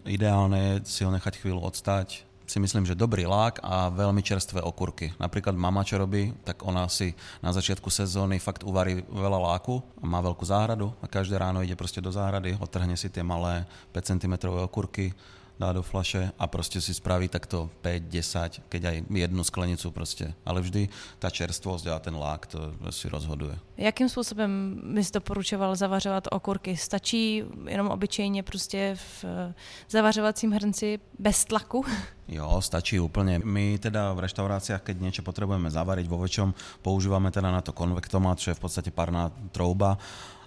Ideálne 0.05 0.59
je 0.59 0.75
si 0.85 1.05
ho 1.07 1.11
nechať 1.15 1.39
chvíľu 1.39 1.63
odstať, 1.63 2.27
si 2.47 2.59
myslím, 2.63 2.87
že 2.87 2.95
dobrý 2.95 3.27
lák 3.27 3.59
a 3.63 3.91
veľmi 3.91 4.23
čerstvé 4.23 4.63
okurky. 4.63 5.15
Napríklad 5.19 5.59
mama, 5.59 5.83
čo 5.83 5.99
robí, 5.99 6.35
tak 6.47 6.63
ona 6.63 6.87
si 6.87 7.15
na 7.43 7.51
začiatku 7.51 7.91
sezóny 7.91 8.39
fakt 8.39 8.63
uvarí 8.63 9.03
veľa 9.11 9.39
láku, 9.39 9.83
má 10.03 10.23
veľkú 10.23 10.47
záhradu 10.47 10.95
a 11.03 11.07
každé 11.11 11.39
ráno 11.39 11.63
ide 11.63 11.77
prostě 11.77 12.01
do 12.01 12.13
záhrady, 12.13 12.59
odtrhne 12.61 12.97
si 12.97 13.11
tie 13.11 13.23
malé 13.23 13.67
5 13.93 14.07
cm 14.07 14.35
okurky, 14.63 15.15
dá 15.59 15.73
do 15.73 15.83
flaše 15.83 16.33
a 16.39 16.47
prostě 16.47 16.81
si 16.81 16.95
spraví 16.95 17.29
takto 17.29 17.71
5, 17.81 18.03
10, 18.03 18.63
keď 18.69 18.85
aj 18.85 19.05
jednu 19.11 19.45
sklenicu 19.45 19.91
prostě. 19.91 20.35
Ale 20.45 20.61
vždy 20.61 20.89
ta 21.19 21.31
čerstvost 21.31 21.87
a 21.87 21.99
ten 21.99 22.17
lák 22.17 22.47
to 22.47 22.73
si 22.91 23.09
rozhoduje. 23.09 23.59
Jakým 23.77 24.09
způsobem 24.09 24.81
bys 24.95 25.11
doporučoval 25.11 25.77
zavařovat 25.77 26.29
okurky? 26.31 26.77
Stačí 26.77 27.43
jenom 27.69 27.89
obyčejně 27.89 28.43
prostě 28.43 28.97
v 28.97 29.25
eh, 29.25 29.55
zavařovacím 29.91 30.53
hrnci 30.53 30.99
bez 31.19 31.45
tlaku? 31.45 31.85
Jo, 32.27 32.59
stačí 32.59 32.99
úplne. 32.99 33.39
My 33.39 33.79
teda 33.79 34.11
v 34.11 34.27
reštauráciách, 34.27 34.83
keď 34.83 34.97
niečo 34.99 35.23
potrebujeme 35.23 35.71
zavariť 35.71 36.07
vo 36.11 36.19
väčšom, 36.19 36.83
používame 36.83 37.31
teda 37.31 37.55
na 37.55 37.63
to 37.63 37.71
konvektomat, 37.71 38.43
čo 38.43 38.51
je 38.51 38.59
v 38.59 38.63
podstate 38.67 38.91
parná 38.91 39.31
trouba 39.55 39.95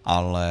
ale 0.05 0.47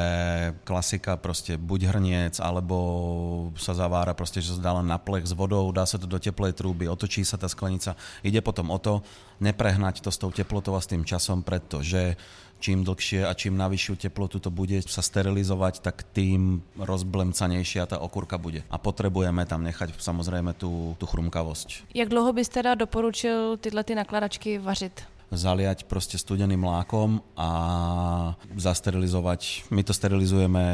klasika 0.64 1.16
prostě 1.16 1.56
buď 1.56 1.82
hrniec, 1.82 2.40
alebo 2.40 3.52
sa 3.56 3.74
zavára 3.74 4.14
prostě, 4.14 4.40
že 4.40 4.54
sa 4.54 4.60
dá 4.60 4.82
na 4.82 4.98
plech 4.98 5.26
s 5.26 5.32
vodou, 5.32 5.72
dá 5.72 5.86
sa 5.86 5.98
to 5.98 6.06
do 6.06 6.18
teplej 6.18 6.52
trúby, 6.52 6.88
otočí 6.88 7.24
sa 7.24 7.36
ta 7.36 7.48
sklenica. 7.48 7.96
Ide 8.22 8.40
potom 8.40 8.70
o 8.70 8.78
to, 8.78 9.02
neprehnať 9.40 10.00
to 10.00 10.10
s 10.10 10.18
tou 10.18 10.30
teplotou 10.30 10.76
a 10.76 10.80
s 10.80 10.86
tým 10.86 11.04
časom, 11.04 11.42
pretože 11.42 12.16
čím 12.60 12.84
dlhšie 12.84 13.26
a 13.26 13.32
čím 13.34 13.56
na 13.56 13.68
vyššiu 13.68 13.96
teplotu 13.96 14.38
to 14.38 14.50
bude 14.50 14.82
sa 14.86 15.02
sterilizovať, 15.02 15.80
tak 15.80 16.02
tým 16.12 16.62
rozblemcanejšia 16.78 17.86
ta 17.86 17.98
okurka 17.98 18.38
bude. 18.38 18.62
A 18.70 18.76
potrebujeme 18.78 19.46
tam 19.46 19.62
nechať 19.64 19.94
samozrejme 19.98 20.54
tu, 20.58 20.94
tu 20.98 21.06
chrumkavosť. 21.06 21.94
Jak 21.94 22.08
dlouho 22.08 22.32
byste 22.32 22.58
teda 22.58 22.74
doporučil 22.74 23.56
tyhle 23.56 23.84
ty 23.84 23.94
nakladačky 23.94 24.58
vařit? 24.58 25.02
zaliať 25.30 25.84
prostě 25.84 26.18
studeným 26.18 26.60
mlákom 26.60 27.20
a 27.36 28.36
zasterilizovať. 28.56 29.64
My 29.70 29.84
to 29.84 29.94
sterilizujeme 29.94 30.64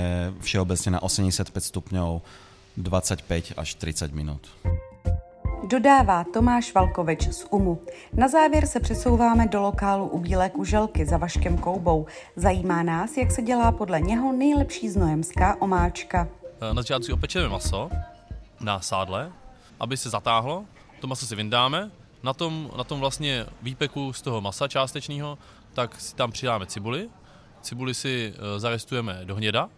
všeobecně 0.40 0.90
na 0.90 1.02
85 1.02 1.64
stupňov 1.64 2.22
25 2.76 3.52
až 3.56 3.74
30 3.74 4.12
minut. 4.12 4.40
Dodává 5.62 6.24
Tomáš 6.24 6.74
Valkovič 6.74 7.28
z 7.28 7.46
UMu. 7.50 7.82
Na 8.12 8.28
závěr 8.28 8.66
se 8.66 8.80
přesouváme 8.80 9.46
do 9.48 9.60
lokálu 9.60 10.08
u 10.08 10.18
Bílé 10.18 10.50
kuželky 10.50 11.06
za 11.06 11.16
Vaškem 11.16 11.58
Koubou. 11.58 12.06
Zajímá 12.36 12.82
nás, 12.82 13.16
jak 13.16 13.30
se 13.30 13.42
dělá 13.42 13.72
podle 13.72 14.00
něho 14.00 14.32
nejlepší 14.32 14.88
znojemská 14.88 15.62
omáčka. 15.62 16.28
Na 16.60 16.74
začátku 16.74 17.12
opečeme 17.12 17.48
maso 17.48 17.90
na 18.60 18.80
sádle, 18.80 19.32
aby 19.80 19.96
se 19.96 20.10
zatáhlo. 20.10 20.64
To 21.00 21.06
maso 21.06 21.26
si 21.26 21.36
vyndáme, 21.36 21.90
na 22.22 22.32
tom, 22.32 22.70
na 22.76 22.84
tom 22.84 23.00
vlastně 23.00 23.46
výpeku 23.62 24.12
z 24.12 24.22
toho 24.22 24.40
masa 24.40 24.68
částečného, 24.68 25.38
tak 25.74 26.00
si 26.00 26.14
tam 26.14 26.32
přidáme 26.32 26.66
cibuli. 26.66 27.08
Cibuli 27.60 27.94
si 27.94 28.34
e, 28.36 28.60
zarestujeme 28.60 29.20
do 29.24 29.34
hněda. 29.34 29.68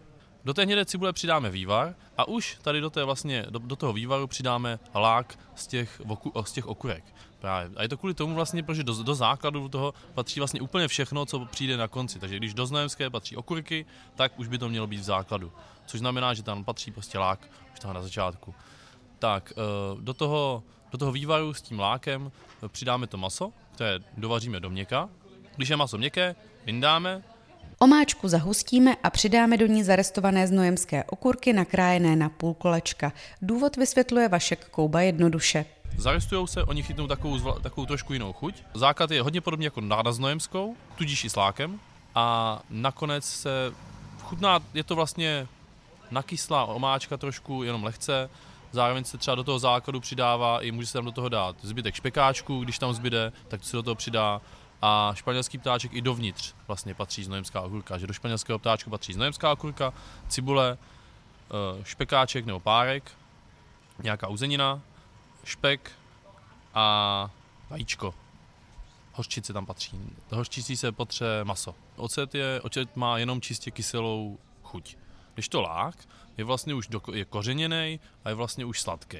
Do 0.47 0.53
té 0.53 0.63
hnědé 0.63 0.85
cibule 0.85 1.13
přidáme 1.13 1.49
vývar 1.49 1.95
a 2.17 2.27
už 2.27 2.57
tady 2.61 2.81
do, 2.81 2.89
té 2.89 3.03
vlastně, 3.03 3.45
do, 3.49 3.59
do 3.59 3.75
toho 3.75 3.93
vývaru 3.93 4.27
přidáme 4.27 4.79
lák 4.95 5.39
z 5.55 5.67
těch, 5.67 6.01
voku, 6.05 6.33
z 6.43 6.51
těch 6.51 6.67
okurek. 6.67 7.03
Právě. 7.39 7.71
A 7.75 7.81
je 7.81 7.89
to 7.89 7.97
kvůli 7.97 8.13
tomu 8.13 8.35
vlastně, 8.35 8.63
protože 8.63 8.83
do, 8.83 9.03
do 9.03 9.15
základu 9.15 9.69
toho 9.69 9.93
patří 10.13 10.39
vlastně 10.39 10.61
úplně 10.61 10.87
všechno, 10.87 11.25
co 11.25 11.45
přijde 11.45 11.77
na 11.77 11.87
konci. 11.87 12.19
Takže 12.19 12.37
když 12.37 12.53
do 12.53 12.65
znojemské 12.65 13.09
patří 13.09 13.35
okurky, 13.35 13.85
tak 14.15 14.39
už 14.39 14.47
by 14.47 14.57
to 14.57 14.69
mělo 14.69 14.87
být 14.87 14.99
v 14.99 15.03
základu. 15.03 15.51
Což 15.85 15.99
znamená, 15.99 16.33
že 16.33 16.43
tam 16.43 16.63
patří 16.63 16.91
prostě 16.91 17.19
lák 17.19 17.47
už 17.73 17.79
toho 17.79 17.93
na 17.93 18.01
začátku. 18.01 18.55
Tak, 19.19 19.51
e, 19.51 19.55
do 20.01 20.13
toho 20.13 20.63
do 20.91 20.97
toho 20.97 21.11
vývaru 21.11 21.53
s 21.53 21.61
tím 21.61 21.79
lákem 21.79 22.31
přidáme 22.67 23.07
to 23.07 23.17
maso, 23.17 23.53
které 23.71 23.99
dovaříme 24.17 24.59
do 24.59 24.69
měka. 24.69 25.09
Když 25.55 25.69
je 25.69 25.75
maso 25.75 25.97
měkké, 25.97 26.35
vyndáme. 26.65 27.23
Omáčku 27.79 28.27
zahustíme 28.27 28.95
a 29.03 29.09
přidáme 29.09 29.57
do 29.57 29.65
ní 29.65 29.83
zarestované 29.83 30.47
znojemské 30.47 31.03
okurky 31.03 31.53
nakrájené 31.53 32.15
na 32.15 32.29
půl 32.29 32.53
kolečka. 32.53 33.13
Důvod 33.41 33.77
vysvětluje 33.77 34.27
Vašek 34.27 34.67
Kouba 34.69 35.01
jednoduše. 35.01 35.65
Zarestujou 35.97 36.47
se, 36.47 36.63
oni 36.63 36.83
chytnou 36.83 37.07
takovou, 37.07 37.51
takovou 37.53 37.85
trošku 37.85 38.13
jinou 38.13 38.33
chuť. 38.33 38.55
Základ 38.73 39.11
je 39.11 39.21
hodně 39.21 39.41
podobný 39.41 39.65
jako 39.65 39.81
na 39.81 40.11
znojemskou, 40.11 40.75
tudíž 40.95 41.23
i 41.23 41.29
s 41.29 41.35
lákem. 41.35 41.79
A 42.15 42.59
nakonec 42.69 43.25
se 43.25 43.73
chutná, 44.21 44.59
je 44.73 44.83
to 44.83 44.95
vlastně 44.95 45.47
nakyslá 46.11 46.65
omáčka 46.65 47.17
trošku, 47.17 47.63
jenom 47.63 47.83
lehce, 47.83 48.29
Zároveň 48.71 49.03
se 49.03 49.17
třeba 49.17 49.35
do 49.35 49.43
toho 49.43 49.59
základu 49.59 49.99
přidává 49.99 50.61
i 50.61 50.71
může 50.71 50.87
se 50.87 50.93
tam 50.93 51.05
do 51.05 51.11
toho 51.11 51.29
dát 51.29 51.55
zbytek 51.61 51.95
špekáčku, 51.95 52.63
když 52.63 52.79
tam 52.79 52.93
zbyde, 52.93 53.31
tak 53.47 53.61
to 53.61 53.67
se 53.67 53.77
do 53.77 53.83
toho 53.83 53.95
přidá 53.95 54.41
a 54.81 55.11
španělský 55.13 55.57
ptáček 55.57 55.93
i 55.93 56.01
dovnitř 56.01 56.53
vlastně 56.67 56.93
patří 56.93 57.23
znojemská 57.23 57.61
okurka, 57.61 57.97
že 57.97 58.07
do 58.07 58.13
španělského 58.13 58.59
ptáčku 58.59 58.89
patří 58.89 59.13
znojemská 59.13 59.51
okurka, 59.51 59.93
cibule, 60.27 60.77
eh, 60.77 61.83
špekáček 61.83 62.45
nebo 62.45 62.59
párek, 62.59 63.11
nějaká 64.03 64.27
uzenina, 64.27 64.81
špek 65.43 65.91
a 66.73 67.29
vajíčko. 67.69 68.13
Hořčice 69.13 69.53
tam 69.53 69.65
patří. 69.65 69.99
Hořčicí 70.31 70.77
se 70.77 70.91
potře 70.91 71.25
maso. 71.43 71.75
Ocet, 71.95 72.35
je, 72.35 72.61
ocet 72.61 72.95
má 72.95 73.17
jenom 73.17 73.41
čistě 73.41 73.71
kyselou 73.71 74.37
chuť. 74.63 74.97
Když 75.33 75.49
to 75.49 75.61
lák 75.61 75.95
je 76.37 76.43
vlastně 76.43 76.73
už 76.73 76.87
do, 76.87 77.01
je 77.13 77.25
kořeněný 77.25 77.99
a 78.25 78.29
je 78.29 78.35
vlastně 78.35 78.65
už 78.65 78.81
sladký. 78.81 79.17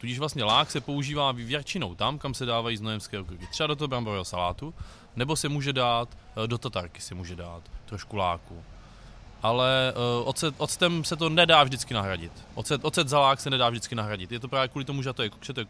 Tudíž 0.00 0.18
vlastně 0.18 0.44
lák 0.44 0.70
se 0.70 0.80
používá 0.80 1.32
většinou 1.32 1.94
tam, 1.94 2.18
kam 2.18 2.34
se 2.34 2.46
dávají 2.46 2.76
znojemské 2.76 3.18
okurky. 3.18 3.46
Třeba 3.46 3.66
do 3.66 3.76
toho 3.76 3.88
bramborového 3.88 4.24
salátu, 4.24 4.74
nebo 5.16 5.36
se 5.36 5.48
může 5.48 5.72
dát, 5.72 6.08
eh, 6.44 6.46
do 6.46 6.58
tatarky 6.58 7.00
se 7.00 7.14
může 7.14 7.36
dát 7.36 7.62
trošku 7.86 8.16
láku. 8.16 8.62
Ale 9.42 9.92
uh, 9.96 10.28
ocet, 10.28 10.54
octem 10.58 11.04
se 11.04 11.16
to 11.16 11.28
nedá 11.28 11.64
vždycky 11.64 11.94
nahradit. 11.94 12.32
Ocet, 12.54 12.84
ocet 12.84 13.08
za 13.08 13.20
lák 13.20 13.40
se 13.40 13.50
nedá 13.50 13.70
vždycky 13.70 13.94
nahradit. 13.94 14.32
Je 14.32 14.40
to 14.40 14.48
právě 14.48 14.68
kvůli 14.68 14.84
tomu, 14.84 15.02
že 15.02 15.12
to 15.12 15.22
je, 15.22 15.30
že 15.42 15.52
to 15.52 15.60
je 15.60 15.66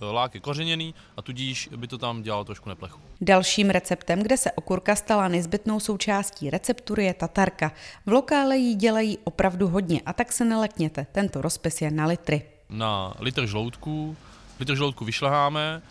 lák 0.00 0.34
je 0.34 0.40
kořeněný 0.40 0.94
a 1.16 1.22
tudíž 1.22 1.68
by 1.76 1.86
to 1.86 1.98
tam 1.98 2.22
dělalo 2.22 2.44
trošku 2.44 2.68
neplechu. 2.68 3.00
Dalším 3.20 3.70
receptem, 3.70 4.22
kde 4.22 4.36
se 4.36 4.52
okurka 4.52 4.96
stala 4.96 5.28
nezbytnou 5.28 5.80
součástí 5.80 6.50
receptury, 6.50 7.04
je 7.04 7.14
tatarka. 7.14 7.72
V 8.06 8.12
lokále 8.12 8.56
jí 8.56 8.74
dělají 8.74 9.18
opravdu 9.24 9.68
hodně 9.68 10.00
a 10.06 10.12
tak 10.12 10.32
se 10.32 10.44
nelekněte, 10.44 11.06
tento 11.12 11.42
rozpis 11.42 11.82
je 11.82 11.90
na 11.90 12.06
litry. 12.06 12.42
Na 12.72 13.14
litr 13.18 13.46
žloutku, 13.46 14.16
litr 14.60 14.74
žloutku 14.74 15.04
vyšleháme 15.04 15.82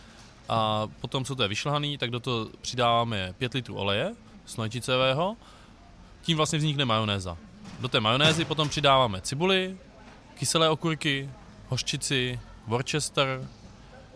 a 0.50 0.88
potom, 1.02 1.26
co 1.26 1.36
to 1.36 1.44
je 1.44 1.50
vyšlehaný, 1.50 1.98
tak 1.98 2.12
do 2.12 2.20
toho 2.20 2.48
přidáváme 2.62 3.34
5 3.38 3.54
litrů 3.54 3.76
oleje 3.76 4.16
slunečnicového, 4.46 5.38
tím 6.22 6.38
vlastně 6.38 6.60
vznikne 6.60 6.86
majonéza. 6.86 7.38
Do 7.80 7.88
té 7.88 8.00
majonézy 8.00 8.46
potom 8.46 8.70
přidáváme 8.70 9.22
cibuli, 9.22 9.78
kyselé 10.36 10.70
okurky, 10.70 11.30
hořčici, 11.70 12.40
Worcester, 12.68 13.48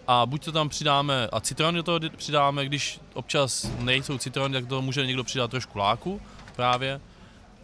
a 0.08 0.26
buď 0.26 0.46
to 0.46 0.52
tam 0.52 0.70
přidáme, 0.70 1.28
a 1.32 1.40
citrony 1.40 1.78
do 1.78 1.84
toho 1.84 2.00
přidáme, 2.18 2.66
když 2.66 3.00
občas 3.14 3.72
nejsou 3.80 4.18
citrony, 4.18 4.54
tak 4.54 4.68
to 4.68 4.82
může 4.82 5.06
někdo 5.06 5.24
přidat 5.24 5.52
trošku 5.52 5.78
láku 5.78 6.22
právě, 6.56 7.02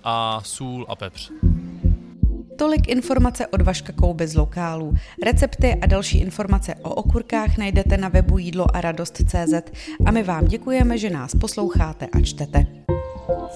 a 0.04 0.42
sůl 0.44 0.86
a 0.90 0.96
pepř. 0.96 1.32
Tolik 2.62 2.88
informace 2.88 3.48
od 3.48 3.62
Vaška 3.62 3.94
Kouby 3.94 4.28
z 4.28 4.36
lokálů. 4.36 4.94
Recepty 5.24 5.76
a 5.82 5.86
další 5.86 6.20
informace 6.20 6.76
o 6.76 6.94
okurkách 6.94 7.58
najdete 7.58 7.98
na 7.98 8.10
webu 8.10 8.38
jídlo 8.38 8.76
a 8.76 8.82
radost.cz 8.82 9.54
a 10.06 10.12
my 10.12 10.24
vám 10.24 10.46
děkujeme, 10.46 10.98
že 10.98 11.10
nás 11.10 11.36
posloucháte 11.36 12.06
a 12.06 12.20
čtete. 12.22 12.66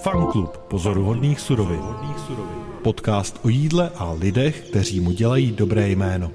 Fanklub 0.02 0.56
pozoruhodných 0.56 1.40
surovin. 1.40 1.80
Podcast 2.82 3.40
o 3.42 3.48
jídle 3.48 3.90
a 3.96 4.12
lidech, 4.12 4.60
kteří 4.70 5.00
mu 5.00 5.10
dělají 5.10 5.52
dobré 5.52 5.88
jméno. 5.88 6.30